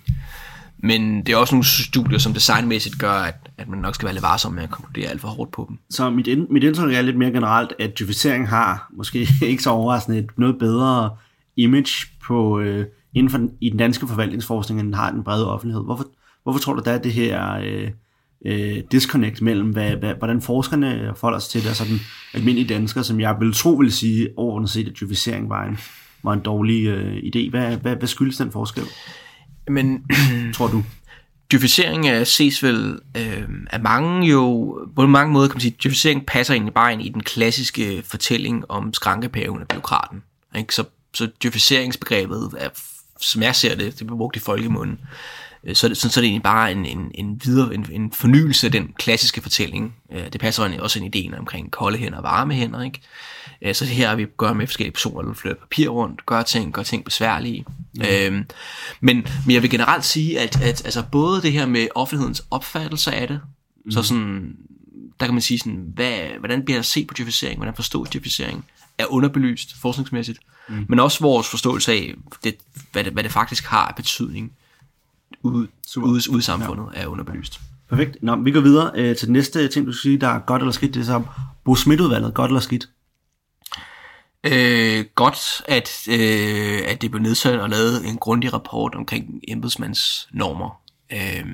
[0.78, 4.14] Men det er også nogle studier, som designmæssigt gør, at, at man nok skal være
[4.14, 5.80] lidt varsom med at konkludere alt for hårdt på dem.
[5.90, 9.70] Så mit, ind, mit indtryk er lidt mere generelt, at djøfisering har, måske ikke så
[9.70, 11.16] overraskende, et noget bedre
[11.56, 12.86] image på, øh,
[13.18, 15.84] inden for den, i den danske forvaltningsforskning, den har den brede offentlighed.
[15.84, 16.06] Hvorfor,
[16.44, 17.92] hvorfor tror du, der er det her øh,
[18.46, 22.00] øh, disconnect mellem, hvad, hvad, hvordan forskerne forholder sig til det, og så den
[22.34, 25.78] almindelige dansker, som jeg vil tro vil sige overordnet set, at djøfisering var en,
[26.24, 27.50] var en dårlig øh, idé.
[27.50, 28.84] Hvad, hvad, hvad skyldes den forskel?
[29.70, 30.06] Men
[30.56, 30.84] tror du?
[31.52, 36.26] Djøfisering er ses vel øh, af mange jo, på mange måder kan man sige, djøfisering
[36.26, 40.24] passer egentlig bare ind i den klassiske fortælling om skrankepaven af byråkraten.
[40.56, 40.76] Ikke?
[40.76, 42.70] Så, så djøfiseringsbegrebet, er,
[43.22, 45.00] som jeg ser det, det bliver brugt i folkemunden,
[45.64, 48.68] øh, så, så, så er det egentlig bare en, en, en, videre, en, en fornyelse
[48.68, 49.96] af den klassiske fortælling.
[50.12, 52.82] Øh, det passer også ind i ideen omkring kolde hænder og varme hænder.
[52.82, 53.02] Ikke?
[53.62, 56.74] Øh, så det her, vi gør med forskellige personer, der flytter papir rundt, gør ting,
[56.74, 57.66] gør ting besværlige.
[57.96, 58.02] Mm.
[58.12, 58.46] Øhm,
[59.02, 63.12] men, men jeg vil generelt sige, at, at altså, både det her med offentlighedens opfattelse
[63.12, 63.42] af det,
[63.86, 63.92] mm.
[63.92, 64.56] så sådan,
[65.20, 68.66] der kan man sige sådan, hvad, hvordan bliver der set på djøfisering, hvordan forstås djøfisering,
[68.98, 70.86] er underbelyst forskningsmæssigt, mm.
[70.90, 72.56] men også vores forståelse af, det,
[72.92, 74.52] hvad, det, hvad det faktisk har af betydning
[75.44, 77.02] ude, ude, ude i samfundet, ja.
[77.02, 77.60] er underbelyst.
[77.90, 78.18] Perfekt.
[78.22, 80.62] Nå, vi går videre øh, til den næste ting, du skal sige, der er godt
[80.62, 80.94] eller skidt.
[80.94, 81.24] Det er så
[81.66, 82.90] Bo Smidt-udvalget, godt eller skidt?
[84.44, 90.82] øh, godt, at, øh, at det blev nedsat og lavet en grundig rapport omkring embedsmandsnormer.
[91.12, 91.46] Øh,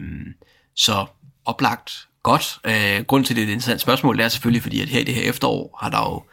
[0.75, 1.05] så
[1.45, 2.59] oplagt godt.
[2.65, 5.03] Øh, grund til, det er et interessant spørgsmål, det er selvfølgelig, fordi at her i
[5.03, 6.23] det her efterår har der jo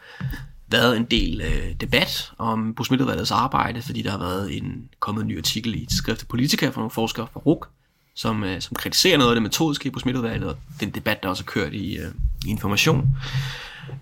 [0.71, 5.27] været en del øh, debat om Busmiddelvalgets arbejde, fordi der har været en kommet en
[5.27, 7.67] ny artikel i skriftet Politika fra nogle forskere fra RUK,
[8.15, 11.43] som, øh, som kritiserer noget af det metodiske i Busmiddelvalget, og den debat, der også
[11.43, 12.07] har kørt i, øh,
[12.45, 13.09] i information.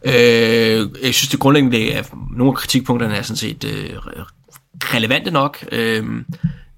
[0.05, 2.03] Øh, jeg synes, det grundlæggende det er,
[2.38, 3.97] nogle af kritikpunkterne er sådan set øh,
[4.79, 5.65] relevante nok.
[5.71, 6.23] Øh,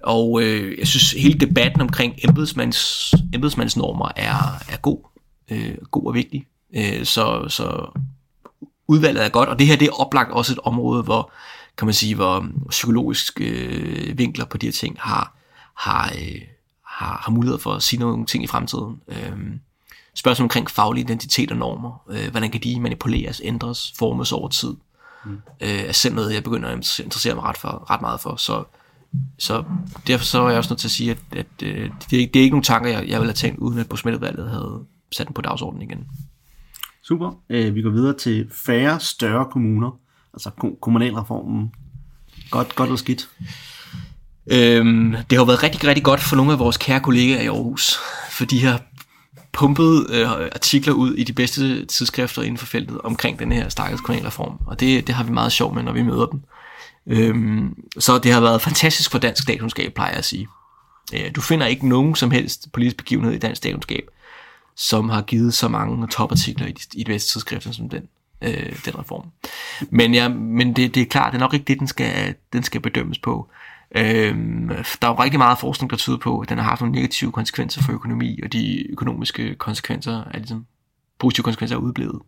[0.02, 4.98] og øh, jeg synes, hele debatten omkring embedsmands, embedsmandsnormer er, er god,
[5.50, 6.46] øh, god og vigtig.
[6.76, 7.98] Øh, så, så
[8.88, 11.32] udvalget er godt, og det her det er oplagt også et område, hvor
[11.78, 15.34] kan man sige, hvor psykologiske øh, vinkler på de her ting har,
[15.74, 16.40] har, øh,
[16.86, 19.00] har, har mulighed for at sige nogle ting i fremtiden.
[19.08, 19.32] Øh,
[20.14, 22.02] spørgsmål omkring faglig identitet og normer.
[22.10, 24.74] Øh, hvordan kan de manipuleres, ændres, formes over tid?
[25.24, 25.40] Mm.
[25.60, 28.36] Øh, er selv noget, jeg begynder at interessere mig ret, for, ret meget for.
[28.36, 28.64] Så,
[29.38, 29.64] så
[30.06, 32.36] derfor så er jeg også nødt til at sige, at, at øh, det, er, det
[32.36, 35.34] er ikke nogen tanker, jeg, jeg ville have tænkt, uden at Bosmældevalget havde sat den
[35.34, 36.06] på dagsordenen igen.
[37.02, 37.40] Super.
[37.50, 39.98] Øh, vi går videre til færre større kommuner,
[40.34, 41.72] altså kommunalreformen.
[42.50, 43.28] Godt, godt eller skidt?
[44.46, 47.98] Øhm, det har været rigtig, rigtig godt for nogle af vores kære kollegaer i Aarhus,
[48.30, 48.82] for de har
[49.52, 54.00] pumpet øh, artikler ud i de bedste tidsskrifter inden for feltet omkring den her stakkels
[54.00, 56.40] kommunalreform, og det, det har vi meget sjov med, når vi møder dem.
[57.06, 60.48] Øhm, så det har været fantastisk for dansk statskundskab, plejer jeg at sige.
[61.14, 64.04] Øh, du finder ikke nogen som helst politisk begivenhed i dansk statskundskab,
[64.74, 68.08] som har givet så mange topartikler i, i de bedste tidsskrifter som den,
[68.42, 69.26] øh, den reform.
[69.90, 72.62] Men, ja, men det, det er klart, det er nok ikke det, den skal, den
[72.62, 73.50] skal bedømmes på.
[73.94, 76.94] Øhm, der er jo rigtig meget forskning, der tyder på, at den har haft nogle
[76.94, 80.66] negative konsekvenser for økonomi, og de økonomiske konsekvenser er ligesom
[81.18, 82.22] positive konsekvenser er udeblevet.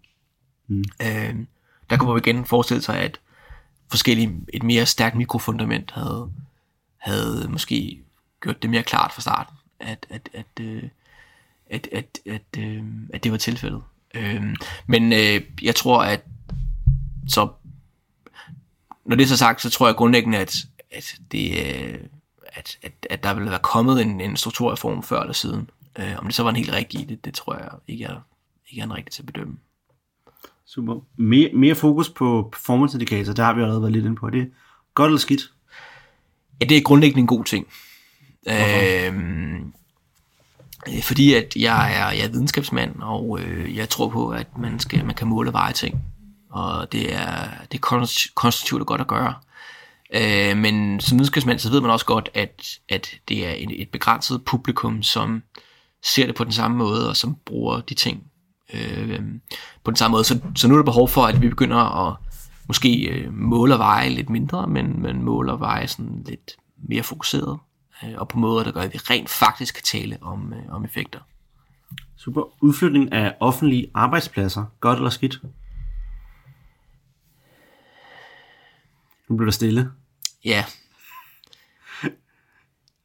[0.68, 0.84] Mm.
[1.02, 1.46] Øhm,
[1.90, 3.18] der kunne man igen forestille sig, at
[3.90, 6.30] forskellige, et mere stærkt mikrofundament havde,
[6.96, 7.98] havde måske
[8.40, 10.82] gjort det mere klart fra starten, at, at, at, øh,
[11.74, 12.82] at, at, at, øh,
[13.12, 13.82] at det var tilfældet.
[14.14, 14.42] Øh,
[14.86, 16.24] men øh, jeg tror, at
[17.28, 17.48] så
[19.04, 20.56] når det er så sagt, så tror jeg grundlæggende, at,
[20.90, 21.98] at, det, øh,
[22.46, 25.70] at, at, at der ville være kommet en, en strukturreform før eller siden.
[25.98, 28.20] Øh, om det så var en helt rigtig, det, det tror jeg ikke er,
[28.70, 29.56] ikke er en rigtig til at bedømme.
[30.66, 31.00] Super.
[31.16, 34.26] Mere, mere fokus på performance indicator, der har vi allerede været lidt inde på.
[34.26, 34.52] Er det
[34.94, 35.52] godt eller skidt?
[36.60, 37.66] Ja, det er grundlæggende en god ting.
[38.48, 39.62] Øhm, øh,
[40.88, 44.80] Øh, fordi at jeg er, jeg er videnskabsmand, og øh, jeg tror på, at man,
[44.80, 46.02] skal, man kan måle og veje ting.
[46.50, 49.34] Og det er, det er konstruktivt godt at gøre.
[50.14, 53.88] Øh, men som videnskabsmand, så ved man også godt, at, at det er et, et
[53.88, 55.42] begrænset publikum, som
[56.04, 58.22] ser det på den samme måde, og som bruger de ting
[58.74, 59.20] øh,
[59.84, 60.24] på den samme måde.
[60.24, 62.16] Så, så nu er der behov for, at vi begynder at
[62.66, 66.56] måske øh, måle og veje lidt mindre, men, men måle og veje sådan lidt
[66.88, 67.58] mere fokuseret,
[68.02, 70.84] øh, og på måder, der gør, at vi rent faktisk kan tale om, øh, om
[70.84, 71.20] effekter.
[72.16, 72.64] Super.
[72.64, 74.64] Udflytning af offentlige arbejdspladser.
[74.80, 75.40] Godt eller skidt?
[79.28, 79.90] Nu bliver der stille.
[80.44, 80.64] Ja.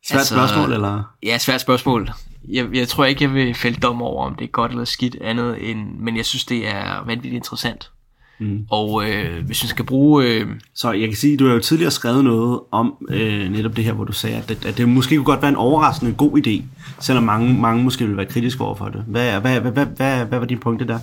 [0.07, 1.03] Svært altså, spørgsmål, eller?
[1.23, 2.09] Ja, svært spørgsmål.
[2.47, 5.15] Jeg, jeg tror ikke, jeg vil fælde dom over, om det er godt eller skidt
[5.21, 7.91] andet, end, men jeg synes, det er vanvittigt interessant.
[8.39, 8.65] Mm.
[8.69, 10.25] Og øh, hvis man skal bruge...
[10.25, 10.47] Øh...
[10.73, 13.93] Så jeg kan sige, du har jo tidligere skrevet noget om øh, netop det her,
[13.93, 16.63] hvor du sagde, at det, at det måske kunne godt være en overraskende god idé,
[16.99, 19.03] selvom mange, mange måske vil være kritiske over for det.
[19.07, 20.99] Hvad, hvad, hvad, hvad, hvad, hvad var din pointe der?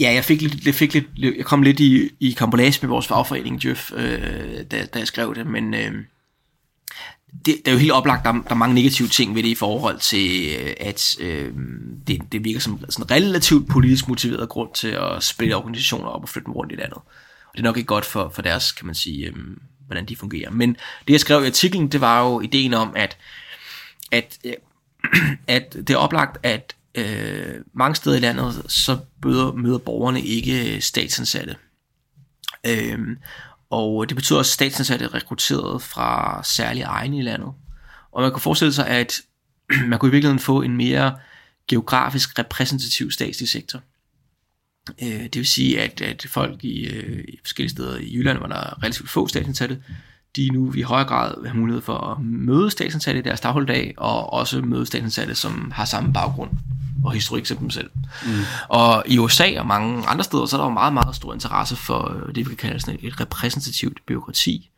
[0.00, 3.06] Ja, jeg fik lidt, jeg, fik lidt, jeg kom lidt i, i kambolage med vores
[3.06, 4.20] fagforening, Jeff, øh,
[4.70, 5.74] da, da jeg skrev det, men...
[5.74, 5.92] Øh,
[7.32, 9.54] det, det er jo helt oplagt, der, der er mange negative ting ved det i
[9.54, 11.52] forhold til, øh, at øh,
[12.06, 16.28] det, det virker som sådan relativt politisk motiveret grund til at splitte organisationer op og
[16.28, 16.96] flytte dem rundt i landet.
[16.96, 19.34] Og det er nok ikke godt for, for deres, kan man sige, øh,
[19.86, 20.50] hvordan de fungerer.
[20.50, 23.16] Men det, jeg skrev i artiklen, det var jo ideen om, at,
[24.10, 24.54] at, øh,
[25.56, 30.74] at det er oplagt, at øh, mange steder i landet, så møder, møder borgerne ikke
[30.74, 31.56] øh, statsansatte.
[32.66, 32.98] Øh,
[33.70, 37.52] og det betyder også, at statsansatte er rekrutteret fra særlige egne i landet.
[38.12, 39.20] Og man kan forestille sig, at
[39.90, 41.16] man kunne i virkeligheden få en mere
[41.68, 43.80] geografisk repræsentativ statslig sektor.
[45.02, 48.46] Øh, det vil sige, at, at folk i, øh, i forskellige steder i Jylland, hvor
[48.46, 49.82] der er relativt få statsansatte,
[50.36, 54.32] de nu i højere grad har mulighed for at møde statsansatte i deres dagligdag, og
[54.32, 56.50] også møde statsansatte, som har samme baggrund
[57.04, 57.90] og historik som dem selv.
[58.26, 58.30] Mm.
[58.68, 61.76] Og i USA og mange andre steder, så er der jo meget, meget stor interesse
[61.76, 64.70] for øh, det, vi kan kalde sådan et repræsentativt byråkrati.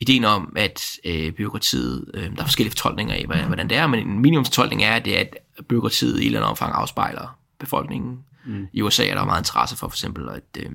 [0.00, 4.08] Ideen om, at øh, byråkratiet, øh, der er forskellige fortolkninger af, hvordan det er, men
[4.08, 8.18] en minimumsfortolkning er, at, det er, at byråkratiet i et eller andet omfang afspejler befolkningen.
[8.44, 8.68] Mm.
[8.72, 10.72] I USA er der meget interesse for for eksempel at, øh,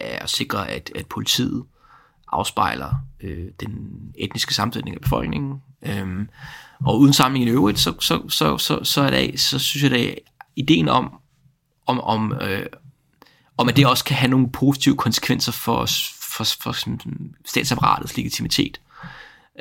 [0.00, 1.64] at sikre, at, at politiet
[2.32, 5.62] afspejler øh, den etniske sammensætning af befolkningen.
[5.86, 6.28] Øhm,
[6.84, 10.00] og uden sammenligning i øvrigt, så, så, så, så, så, er det, så synes jeg,
[10.00, 10.18] at
[10.56, 11.12] ideen om,
[11.86, 12.66] om, om, øh,
[13.56, 15.86] om, at det også kan have nogle positive konsekvenser for,
[16.36, 16.76] for, for
[17.44, 18.80] statsapparatets legitimitet.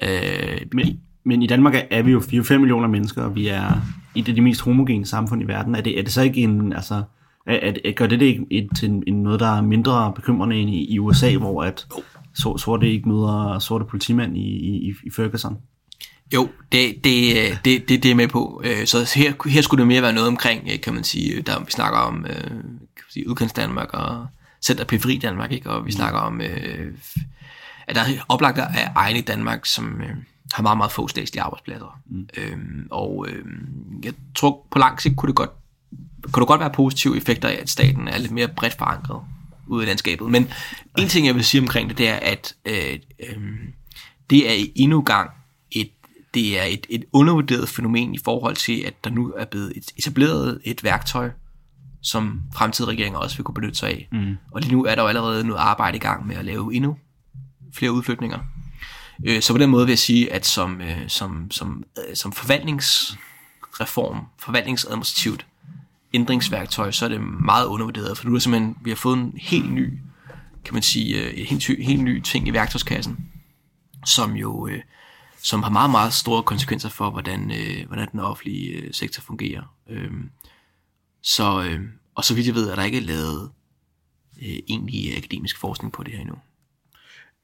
[0.04, 3.82] Øh, men, men i Danmark er vi jo 4-5 millioner mennesker, og vi er
[4.16, 5.76] i det de mest homogene samfund i verden.
[5.76, 7.04] Er det, er det så ikke en, altså,
[7.48, 10.70] at, at, gør det det ikke et, til en, noget, der er mindre bekymrende end
[10.70, 11.88] i, i USA, hvor at
[12.34, 14.50] sorte ikke møder sorte politimænd i,
[14.90, 15.58] i, i Ferguson?
[16.34, 18.62] Jo, det, det, det, det, det er med på.
[18.66, 21.60] Øh, så her, her skulle det mere være noget omkring, øh, kan man sige, der
[21.60, 24.28] vi snakker om øh, kan man sige, udkants Danmark og
[24.62, 25.70] center periferi Danmark, ikke?
[25.70, 25.92] og vi mm.
[25.92, 26.42] snakker om,
[27.88, 30.02] at der er oplagt af egne i Danmark, som
[30.54, 32.00] har meget, meget få statslige arbejdspladser.
[32.10, 32.30] Mm.
[32.38, 35.50] Øhm, og øhm, jeg tror på lang sigt kunne det godt,
[36.32, 39.22] kunne det godt være positive effekter af, at staten er lidt mere bredt forankret
[39.68, 40.30] ude i landskabet.
[40.30, 40.52] Men
[40.98, 43.38] en ting, jeg vil sige omkring det, det er, at øh, øh,
[44.30, 45.30] det er endnu gang
[46.34, 50.62] det er et, et undervurderet fænomen i forhold til, at der nu er blevet etableret
[50.64, 51.30] et værktøj,
[52.02, 54.08] som fremtidige regeringer også vil kunne benytte sig af.
[54.12, 54.38] Mm.
[54.52, 56.98] Og lige nu er der jo allerede noget arbejde i gang med at lave endnu
[57.74, 58.40] flere udflytninger.
[59.26, 62.32] Øh, så på den måde vil jeg sige, at som, øh, som, som, øh, som
[62.32, 65.46] forvaltningsreform, forvaltningsadministrativt
[66.14, 69.74] ændringsværktøj, så er det meget undervurderet, for nu er simpelthen, vi har fået en helt
[69.74, 70.00] ny,
[70.66, 73.18] kan man sige, en helt, helt ny ting i værktøjskassen,
[74.06, 74.80] som jo øh,
[75.44, 79.64] som har meget, meget store konsekvenser for, hvordan, øh, hvordan den offentlige øh, sektor fungerer.
[79.90, 80.30] Øhm,
[81.24, 81.80] Så, øh,
[82.16, 83.50] og så vidt jeg ved, er der ikke lavet
[84.42, 86.36] øh, egentlig øh, akademisk forskning på det her endnu.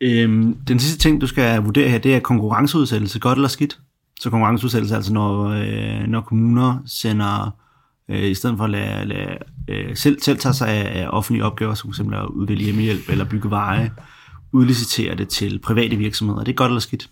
[0.02, 3.80] Øhm, den sidste ting, du skal vurdere her, det er konkurrenceudsættelse, godt eller skidt?
[4.20, 7.52] Så konkurrenceudsættelse altså, når, øh, når kommuner sender,
[8.10, 11.46] øh, i stedet for at lade, lade øh, selv, selv tage sig af, af offentlige
[11.46, 12.00] opgaver, som f.eks.
[12.00, 13.92] at uddele hjemmehjælp eller bygge veje,
[14.52, 16.44] udlicitere det til private virksomheder.
[16.44, 17.10] Det er godt eller skidt?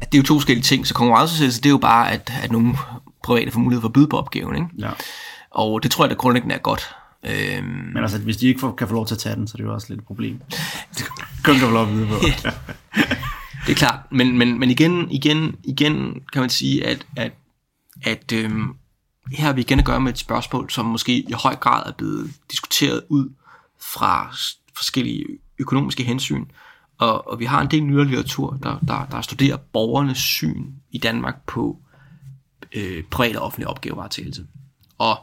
[0.00, 2.52] At det er jo to forskellige ting, så konkurrenceudsættelse, det er jo bare, at, at
[2.52, 2.74] nogle
[3.24, 4.68] private får mulighed for at byde på opgaven, ikke?
[4.78, 4.90] Ja.
[5.50, 6.94] Og det tror jeg, der grundlæggende er godt.
[7.24, 9.54] Øhm, Men altså, hvis de ikke får, kan få lov til at tage den, så
[9.54, 10.40] er det jo også lidt et problem.
[10.98, 11.08] Det
[11.44, 12.14] kan få lov at vide på.
[13.66, 17.32] det er klart, men, men, men igen, igen, igen kan man sige, at, at,
[18.02, 18.74] at øhm,
[19.32, 21.92] her har vi igen at gøre med et spørgsmål, som måske i høj grad er
[21.92, 23.30] blevet diskuteret ud
[23.80, 24.34] fra
[24.76, 25.24] forskellige
[25.58, 26.44] økonomiske hensyn.
[27.02, 30.98] Og, og vi har en del nyere litteratur, der, der, der studerer borgernes syn i
[30.98, 31.78] Danmark på
[32.72, 34.46] øh, privat og offentlig opgavevaretagelse.
[34.98, 35.18] Og,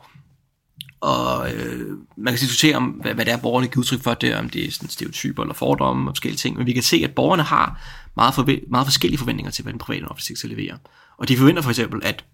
[1.01, 4.35] og øh, man kan diskutere om, hvad, hvad det er, borgerne giver udtryk for det,
[4.35, 7.15] om det er sådan stereotyper eller fordomme og forskellige ting, men vi kan se, at
[7.15, 7.81] borgerne har
[8.15, 10.77] meget, forve- meget forskellige forventninger til, hvad den private og offentlige sektor leverer.
[11.17, 12.25] Og de forventer for eksempel, at,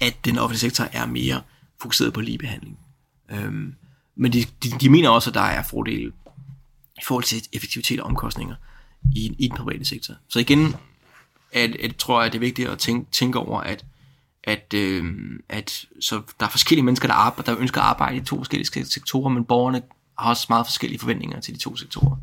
[0.00, 1.40] at den offentlige sektor er mere
[1.80, 2.78] fokuseret på ligebehandling.
[3.30, 3.74] Øhm,
[4.16, 6.12] men de, de, de mener også, at der er fordele
[6.96, 8.54] i forhold til effektivitet og omkostninger
[9.16, 10.14] i, i den private sektor.
[10.28, 10.74] Så igen,
[11.52, 13.84] at, at, tror jeg, at det er vigtigt at tænke, tænke over, at,
[14.44, 15.04] at, øh,
[15.48, 18.84] at så der er forskellige mennesker, der, arbejder, der ønsker at arbejde i to forskellige
[18.84, 19.82] sektorer, men borgerne
[20.18, 22.16] har også meget forskellige forventninger til de to sektorer.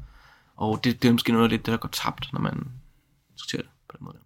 [0.57, 2.67] Og det, det er måske noget af det, der går tabt, når man
[3.34, 4.17] diskuterer det på den måde.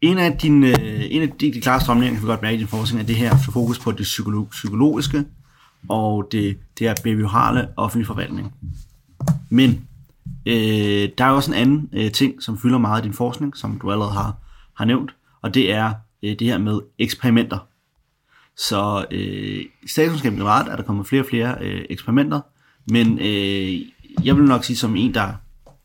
[0.00, 2.58] En af, dine, øh, en af de, de klare strømninger, kan vi godt mærke i
[2.58, 5.24] din forskning, er det her fokus på det psykolog, psykologiske
[5.88, 8.54] og det, det er behaviorale offentlig forvaltning.
[9.50, 9.88] Men
[10.46, 13.78] øh, der er også en anden øh, ting, som fylder meget i din forskning, som
[13.82, 14.36] du allerede har,
[14.74, 17.58] har nævnt, og det er øh, det her med eksperimenter.
[18.56, 22.40] Så øh, i ret er der kommet flere og flere øh, eksperimenter,
[22.90, 23.80] men øh,
[24.24, 25.32] jeg vil nok sige som en, der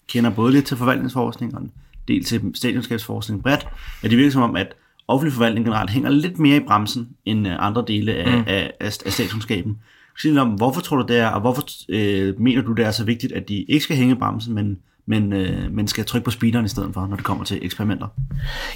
[0.08, 1.72] kender både lidt til forvaltningsforskning og en
[2.08, 3.68] del til statskundskabsforskning bredt,
[4.04, 4.74] at det virker som om, at
[5.08, 8.44] offentlig forvaltning generelt hænger lidt mere i bremsen end øh, andre dele af, mm.
[8.48, 9.78] af, af, af statskundskaben.
[10.22, 13.04] Sig om, hvorfor tror du det er, og hvorfor øh, mener du, det er så
[13.04, 16.32] vigtigt, at de ikke skal hænge i bremsen, men, men, øh, men skal trykke på
[16.32, 18.08] speederen i stedet for, når det kommer til eksperimenter?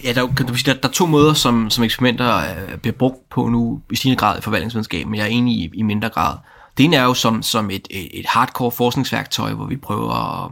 [0.03, 2.93] Ja, der, kan du sige, der, der er to måder, som, som eksperimenter øh, bliver
[2.93, 6.09] brugt på nu i stigende grad i forvaltningsvidenskab, men jeg er enig i, i mindre
[6.09, 6.37] grad.
[6.77, 10.51] Det ene er jo som, som et, et hardcore forskningsværktøj, hvor vi prøver at,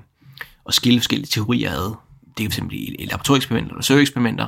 [0.68, 1.94] at skille forskellige teorier ad.
[2.38, 2.60] Det er fx
[3.00, 4.48] laboratorieeksperimenter eller søgeeksperimenter.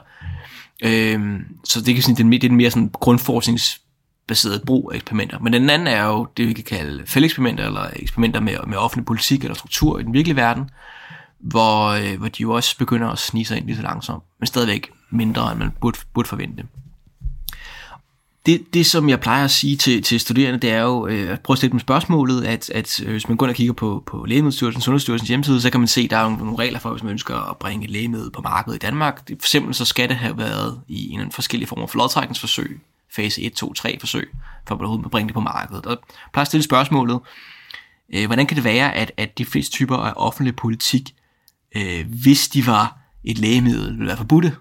[0.83, 5.39] Øh, så det, kan sige, det er den mere sådan grundforskningsbaseret brug af eksperimenter.
[5.39, 9.05] Men den anden er jo det, vi kan kalde fældeeksperimenter, eller eksperimenter med, med offentlig
[9.05, 10.69] politik eller struktur i den virkelige verden,
[11.39, 14.47] hvor, øh, hvor de jo også begynder at snige sig ind lige så langsomt, men
[14.47, 16.63] stadigvæk mindre, end man burde, burde forvente
[18.47, 21.53] det, det, som jeg plejer at sige til, til studerende, det er jo øh, prøv
[21.53, 24.25] at stille dem spørgsmålet, at, at øh, hvis man går ind og kigger på, på
[24.25, 27.11] Lægemiddelstyrelsen, Sundhedsstyrelsens hjemmeside, så kan man se, at der er nogle, regler for, hvis man
[27.11, 29.27] ønsker at bringe et lægemiddel på markedet i Danmark.
[29.27, 32.79] For eksempel så skal det have været i en forskellige former for lodtrækningsforsøg,
[33.15, 34.29] fase 1, 2, 3 forsøg,
[34.67, 35.85] for at man bringe det på markedet.
[35.85, 35.97] Og
[36.33, 37.19] plejer at stille spørgsmålet,
[38.13, 41.15] øh, hvordan kan det være, at, at de fleste typer af offentlig politik,
[41.75, 44.55] øh, hvis de var et lægemiddel, ville være forbudte?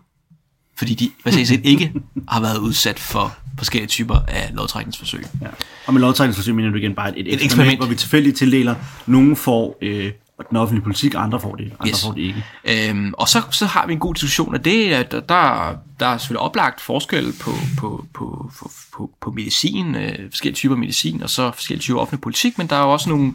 [0.79, 1.93] Fordi de, hvad set, ikke
[2.29, 5.25] har været udsat for forskellige typer af lodtrækningsforsøg.
[5.43, 5.47] Ja.
[5.87, 8.37] Og med lodtrækningsforsøg mener du igen bare et, et, et eksperiment, eksperiment, hvor vi tilfældigt
[8.37, 8.75] tildeler,
[9.07, 10.13] nogen får øh,
[10.51, 12.05] den offentlige politik, andre får det, andre yes.
[12.05, 12.45] får det ikke.
[12.91, 16.19] Øhm, og så, så har vi en god diskussion af det, at der, der, er
[16.19, 21.31] selvfølgelig oplagt forskel på, på, på, på, på, på medicin, øh, forskellige typer medicin, og
[21.31, 23.33] så forskellige typer offentlig politik, men der er jo også nogle,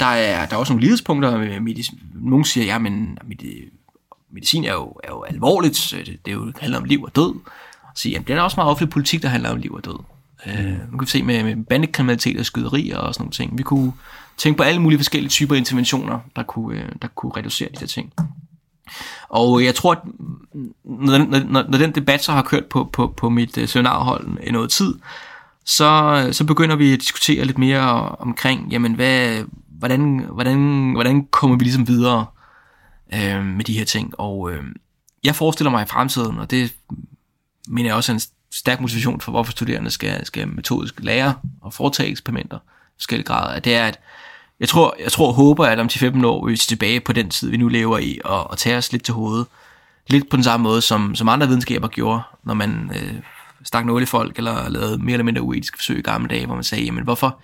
[0.00, 1.38] der er, der er også nogle lighedspunkter.
[1.38, 1.98] Med medicin.
[2.14, 3.18] Nogle siger, ja, men
[4.34, 7.34] medicin er jo, er jo alvorligt, det, det er jo, handler om liv og død
[7.94, 9.98] sige, at det er også meget offentlig politik, der handler om liv og død.
[10.46, 10.52] Mm.
[10.52, 13.58] Øh, nu kan vi se med, med bandekriminalitet og skyderier og sådan nogle ting.
[13.58, 13.92] Vi kunne
[14.36, 17.86] tænke på alle mulige forskellige typer interventioner, der kunne, øh, der kunne reducere de der
[17.86, 18.12] ting.
[19.28, 19.98] Og jeg tror, at
[20.84, 24.50] når, når, når den debat så har kørt på, på, på mit uh, seminarhold i
[24.50, 24.94] noget tid,
[25.64, 29.44] så, så begynder vi at diskutere lidt mere omkring, jamen hvad,
[29.78, 32.26] hvordan, hvordan, hvordan kommer vi ligesom videre
[33.14, 34.20] øh, med de her ting.
[34.20, 34.64] Og øh,
[35.24, 36.74] jeg forestiller mig i fremtiden, og det
[37.68, 41.74] mener jeg også er en stærk motivation for, hvorfor studerende skal, skal metodisk lære og
[41.74, 44.00] foretage eksperimenter i forskellige grader, at det er, at
[44.60, 47.30] jeg tror, jeg tror og håber, at om 10-15 år vil vi tilbage på den
[47.30, 49.46] tid, vi nu lever i, og, og tage os lidt til hovedet.
[50.06, 53.14] Lidt på den samme måde, som, som andre videnskaber gjorde, når man øh,
[53.64, 56.64] stak nogle folk, eller lavede mere eller mindre uetiske forsøg i gamle dage, hvor man
[56.64, 57.38] sagde, jamen hvorfor,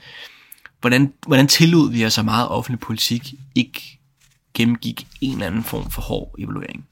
[0.80, 3.99] hvordan, hvordan tillod vi os så meget offentlig politik ikke
[4.54, 6.86] gennemgik en eller anden form for hård evaluering?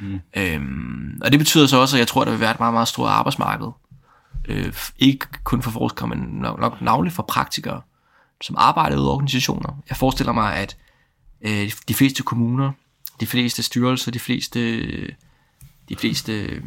[0.00, 0.20] Mm.
[0.36, 2.74] Øhm, og det betyder så også, at jeg tror, at der vil være et meget,
[2.74, 3.68] meget stort arbejdsmarked.
[4.48, 7.80] Øh, ikke kun for forskere, men nok, nok navnligt for praktikere,
[8.40, 9.82] som arbejder i organisationer.
[9.88, 10.76] Jeg forestiller mig, at
[11.40, 12.72] øh, de fleste kommuner,
[13.20, 14.80] de fleste styrelser, de fleste,
[15.88, 16.62] de fleste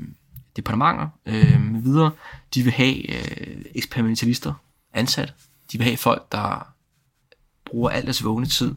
[0.56, 2.12] departementer øh, med videre,
[2.54, 4.54] de vil have øh, eksperimentalister
[4.94, 5.34] ansat.
[5.72, 6.68] De vil have folk, der
[7.66, 8.76] bruger al deres vågne tid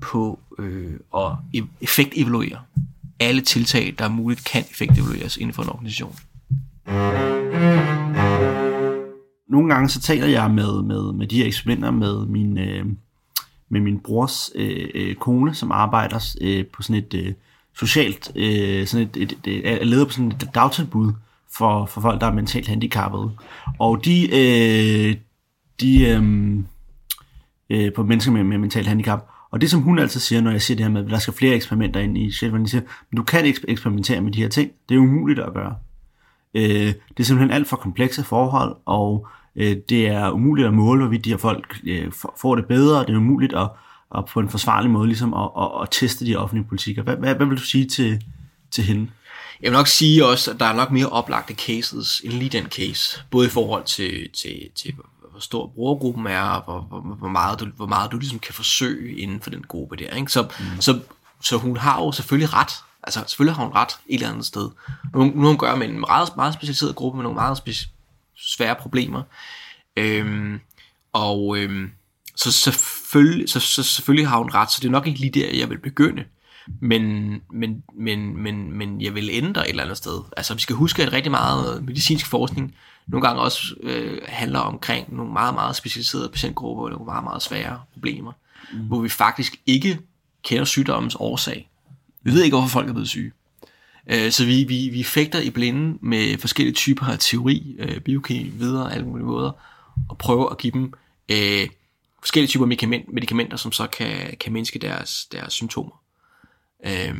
[0.00, 2.58] på øh, at e- effektevaluere
[3.20, 6.16] alle tiltag, der er muligt kan effektevalueres inden for en organisation.
[9.48, 12.86] Nogle gange så taler jeg med, med, med de her eksperimenter med min, øh,
[13.68, 17.32] med min brors øh, øh, kone, som arbejder øh, på sådan et øh,
[17.78, 21.12] socialt, øh, sådan et, et, et, et, leder på sådan et dagtilbud
[21.56, 23.30] for, for folk, der er mentalt handicappede.
[23.78, 25.16] Og de, øh,
[25.80, 26.58] de øh,
[27.70, 30.62] øh, på mennesker med, med mentalt handicap, og det som hun altid siger, når jeg
[30.62, 33.22] siger det her med, at der skal flere eksperimenter ind i Shetland, siger, men du
[33.22, 34.70] kan ikke eksperimentere med de her ting.
[34.88, 35.74] Det er umuligt at gøre.
[36.54, 39.26] Øh, det er simpelthen alt for komplekse forhold, og
[39.56, 43.10] øh, det er umuligt at måle, hvorvidt de her folk øh, får det bedre, det
[43.10, 43.68] er umuligt at,
[44.16, 47.02] at på en forsvarlig måde ligesom at, at, at teste de offentlige politikker.
[47.02, 48.24] Hvad, hvad, hvad vil du sige til,
[48.70, 49.10] til hende?
[49.62, 52.66] Jeg vil nok sige også, at der er nok mere oplagte cases end lige den
[52.66, 53.22] case.
[53.30, 54.94] Både i forhold til, til, til
[55.40, 58.54] hvor stor brugergruppen er, og hvor, hvor, hvor, meget, du, hvor meget du ligesom kan
[58.54, 60.16] forsøge inden for den gruppe der.
[60.16, 60.32] Ikke?
[60.32, 60.80] Så, mm.
[60.80, 61.00] så,
[61.42, 62.72] så hun har jo selvfølgelig ret.
[63.02, 64.70] Altså selvfølgelig har hun ret et eller andet sted.
[65.14, 67.88] Nu, nu hun gør med en meget, meget specialiseret gruppe med nogle meget spe-
[68.36, 69.22] svære problemer.
[69.96, 70.60] Øhm,
[71.12, 71.90] og øhm,
[72.36, 75.58] så, selvfølgelig, så, så selvfølgelig har hun ret, så det er nok ikke lige der,
[75.58, 76.24] jeg vil begynde.
[76.80, 80.20] Men, men, men, men, men jeg vil ændre et eller andet sted.
[80.36, 82.74] Altså vi skal huske, at rigtig meget medicinsk forskning
[83.10, 87.42] nogle gange også øh, handler omkring nogle meget, meget specialiserede patientgrupper, og nogle meget, meget
[87.42, 88.32] svære problemer,
[88.72, 88.78] mm.
[88.78, 89.98] hvor vi faktisk ikke
[90.42, 91.70] kender sygdommens årsag.
[92.22, 93.32] Vi ved ikke, hvorfor folk er blevet syge.
[94.06, 98.48] Øh, så vi, vi, vi fægter i blinde med forskellige typer af teori, øh, biokemi,
[98.48, 99.52] videre, alle mulige måder,
[100.08, 100.92] og prøver at give dem
[101.28, 101.68] øh,
[102.20, 106.02] forskellige typer medicament, medicamenter, som så kan, kan mindske deres, deres symptomer.
[106.86, 107.14] Øh,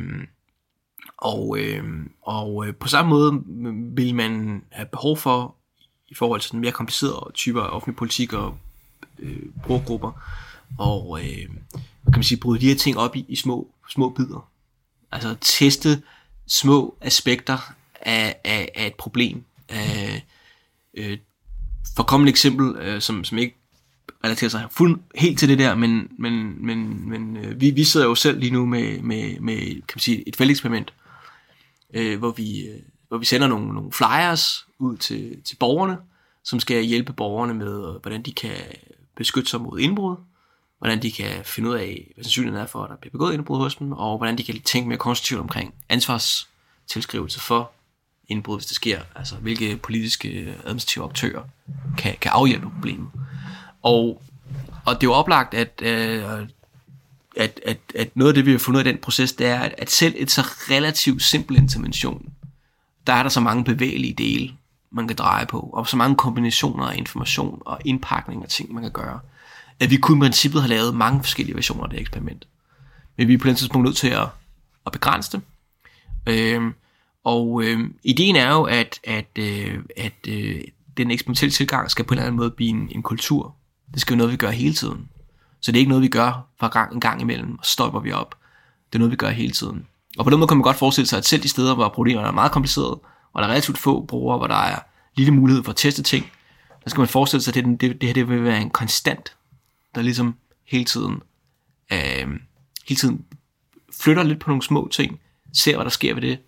[1.17, 1.83] og øh,
[2.21, 3.43] og øh, på samme måde
[3.95, 5.55] vil man have behov for
[6.11, 8.57] i forhold til den mere komplicerede typer af offentlig politik og
[9.19, 10.11] øh, brugergrupper,
[10.77, 11.49] og øh,
[12.05, 14.49] kan man sige, bryde de her ting op i, i små, små bidder.
[15.11, 16.01] Altså teste
[16.47, 19.43] små aspekter af, af, af et problem.
[19.69, 20.25] Af,
[20.93, 21.17] øh,
[21.95, 23.55] for kommende eksempel, øh, som, som ikke
[24.23, 28.05] relaterer sig fuld, helt til det der, men, men, men, men øh, vi, vi sidder
[28.05, 30.93] jo selv lige nu med, med, med kan man sige, et felteksperiment,
[31.93, 32.79] øh, hvor vi, øh,
[33.11, 35.97] hvor vi sender nogle, nogle flyers ud til, til borgerne,
[36.43, 38.55] som skal hjælpe borgerne med, øh, hvordan de kan
[39.15, 40.15] beskytte sig mod indbrud,
[40.77, 43.57] hvordan de kan finde ud af, hvad sandsynligheden er for, at der bliver begået indbrud
[43.57, 47.71] hos dem, og hvordan de kan tænke mere konstruktivt omkring ansvarstilskrivelse for
[48.27, 49.01] indbrud, hvis det sker.
[49.15, 51.43] Altså, hvilke politiske øh, administrative aktører
[51.97, 53.07] kan, kan afhjælpe problemet.
[53.81, 54.21] Og,
[54.85, 56.23] og det er jo oplagt, at, øh,
[57.37, 59.47] at, at, at noget af det, vi har fundet ud af i den proces, det
[59.47, 62.33] er, at, at selv et så relativt simpel intervention,
[63.07, 64.51] der er der så mange bevægelige dele,
[64.91, 68.83] man kan dreje på, og så mange kombinationer af information og indpakning af ting, man
[68.83, 69.19] kan gøre,
[69.79, 72.47] at vi kunne i princippet have lavet mange forskellige versioner af det eksperiment.
[73.17, 74.27] Men vi er på den tidspunkt nødt til at,
[74.85, 75.41] at begrænse det.
[76.25, 76.73] Øhm,
[77.23, 80.61] og øhm, ideen er jo, at, at, øh, at øh,
[80.97, 83.55] den eksperimentelle tilgang skal på en eller anden måde blive en, en kultur.
[83.93, 85.09] Det skal jo noget, vi gør hele tiden.
[85.61, 88.11] Så det er ikke noget, vi gør fra gang, en gang imellem, og stopper vi
[88.11, 88.35] op.
[88.89, 89.87] Det er noget, vi gør hele tiden.
[90.17, 92.27] Og på den måde kan man godt forestille sig, at selv de steder, hvor problemerne
[92.27, 92.99] er meget komplicerede,
[93.33, 94.79] og der er relativt få brugere, hvor der er
[95.15, 96.31] lille mulighed for at teste ting,
[96.83, 99.35] der skal man forestille sig, at det, det, det her det vil være en konstant,
[99.95, 100.35] der ligesom
[100.67, 101.21] hele tiden,
[101.93, 102.27] øh,
[102.87, 103.25] hele tiden
[104.01, 105.19] flytter lidt på nogle små ting,
[105.53, 106.39] ser hvad der sker ved det,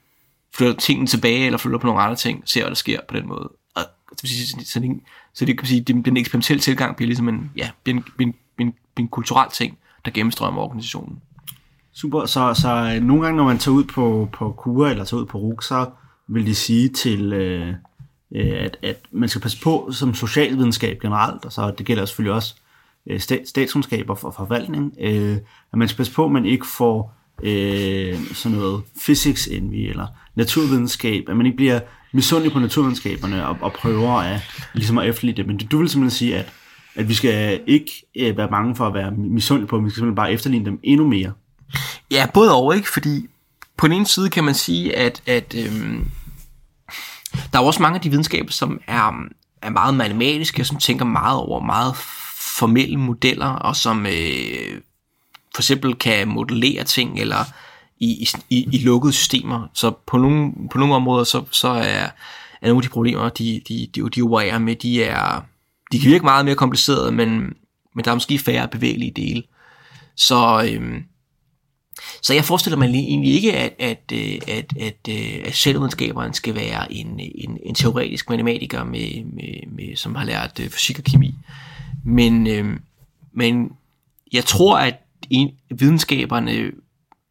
[0.56, 3.28] flytter tingene tilbage, eller flytter på nogle andre ting, ser hvad der sker på den
[3.28, 3.52] måde.
[3.76, 3.84] Og,
[4.18, 4.28] så,
[4.66, 5.00] så, det,
[5.34, 8.36] så det kan sige, den, den eksperimentelle tilgang bliver ligesom en, ja, bliver en, en,
[8.60, 11.22] en, en kulturel ting, der gennemstrømmer organisationen.
[11.96, 15.22] Super, så, så øh, nogle gange, når man tager ud på, på kure eller tager
[15.22, 15.90] ud på RUG, så
[16.28, 17.74] vil de sige til, øh,
[18.36, 22.34] øh, at, at man skal passe på som socialvidenskab generelt, og så det gælder selvfølgelig
[22.34, 22.56] også
[23.10, 25.38] øh, stat, statskundskab og for forvaltning, øh,
[25.74, 30.08] at man skal passe på, at man ikke får øh, sådan noget physics envy eller
[30.36, 31.80] naturvidenskab, at man ikke bliver
[32.14, 34.42] misundelig på naturvidenskaberne og, og prøver at,
[34.74, 35.48] ligesom at efterligne det.
[35.48, 36.54] Men du vil simpelthen sige, at,
[36.96, 40.16] at vi skal ikke øh, være bange for at være misundelige på, vi skal simpelthen
[40.16, 41.32] bare efterligne dem endnu mere.
[42.12, 42.90] Ja, både og, ikke?
[42.90, 43.28] Fordi
[43.78, 46.12] på den ene side kan man sige, at, at øhm,
[47.54, 49.14] der er også mange af de videnskaber, som er,
[49.62, 51.96] er meget matematiske, og som tænker meget over meget
[52.58, 54.82] formelle modeller, og som øh,
[55.56, 57.46] for eksempel kan modellere ting, eller
[58.00, 59.68] i, i, i lukkede systemer.
[59.74, 62.10] Så på nogle, på nogle områder, så, så er,
[62.62, 65.42] er nogle af de problemer, de, de, de, de opererer med, de er,
[65.92, 67.54] de kan virke meget mere komplicerede, men,
[67.96, 69.44] men der er måske færre bevægelige dele.
[70.16, 71.04] Så, øhm,
[72.22, 76.56] så jeg forestiller mig egentlig ikke, at, at, øh, at, at, øh, at selvvidenskaberen skal
[76.56, 81.04] være en, en, en teoretisk matematiker, med, med, med, som har lært øh, fysik og
[81.04, 81.36] kemi.
[82.04, 82.80] Men, øh,
[83.32, 83.72] men
[84.34, 84.96] jeg tror, at
[85.30, 86.72] en, videnskaberne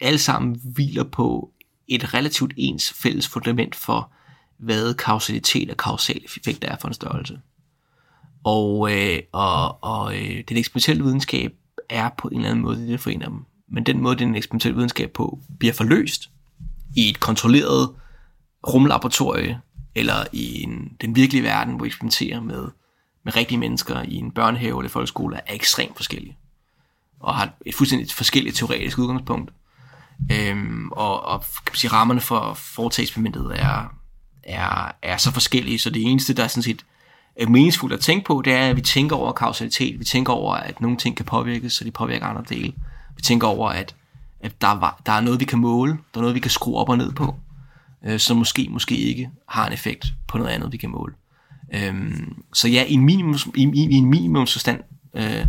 [0.01, 1.51] alle sammen hviler på
[1.89, 4.11] et relativt ens fælles fundament for,
[4.59, 7.41] hvad kausalitet og kausal effekt er for en størrelse.
[8.45, 11.53] Og, øh, og, og øh, den eksperimentelle videnskab
[11.89, 14.77] er på en eller anden måde det, der forener dem men den måde, den eksperimentelle
[14.77, 16.31] videnskab på bliver forløst
[16.97, 17.91] i et kontrolleret
[18.69, 19.61] rumlaboratorie,
[19.95, 22.69] eller i en, den virkelige verden, hvor vi eksperimenterer med,
[23.25, 26.37] med rigtige mennesker i en børnehave eller folkeskole, er ekstremt forskellige.
[27.21, 29.53] Og har et fuldstændig forskelligt teoretisk udgangspunkt.
[30.33, 33.95] Øhm, og, og kan man sige, rammerne for foretagseksperimentet er,
[34.43, 36.85] er, er så forskellige, så det eneste, der er sådan set
[37.37, 40.55] er meningsfuldt at tænke på, det er, at vi tænker over kausalitet, vi tænker over,
[40.55, 42.73] at nogle ting kan påvirkes, så de påvirker andre dele.
[43.17, 43.95] Vi tænker over, at,
[44.41, 46.77] at der, var, der er noget, vi kan måle, der er noget, vi kan skrue
[46.77, 47.35] op og ned på,
[48.05, 51.15] øh, som måske, måske ikke har en effekt på noget andet, vi kan måle.
[51.75, 54.81] Øhm, så ja, i en, minimums, i, i, i en minimumsforstand,
[55.15, 55.47] øh,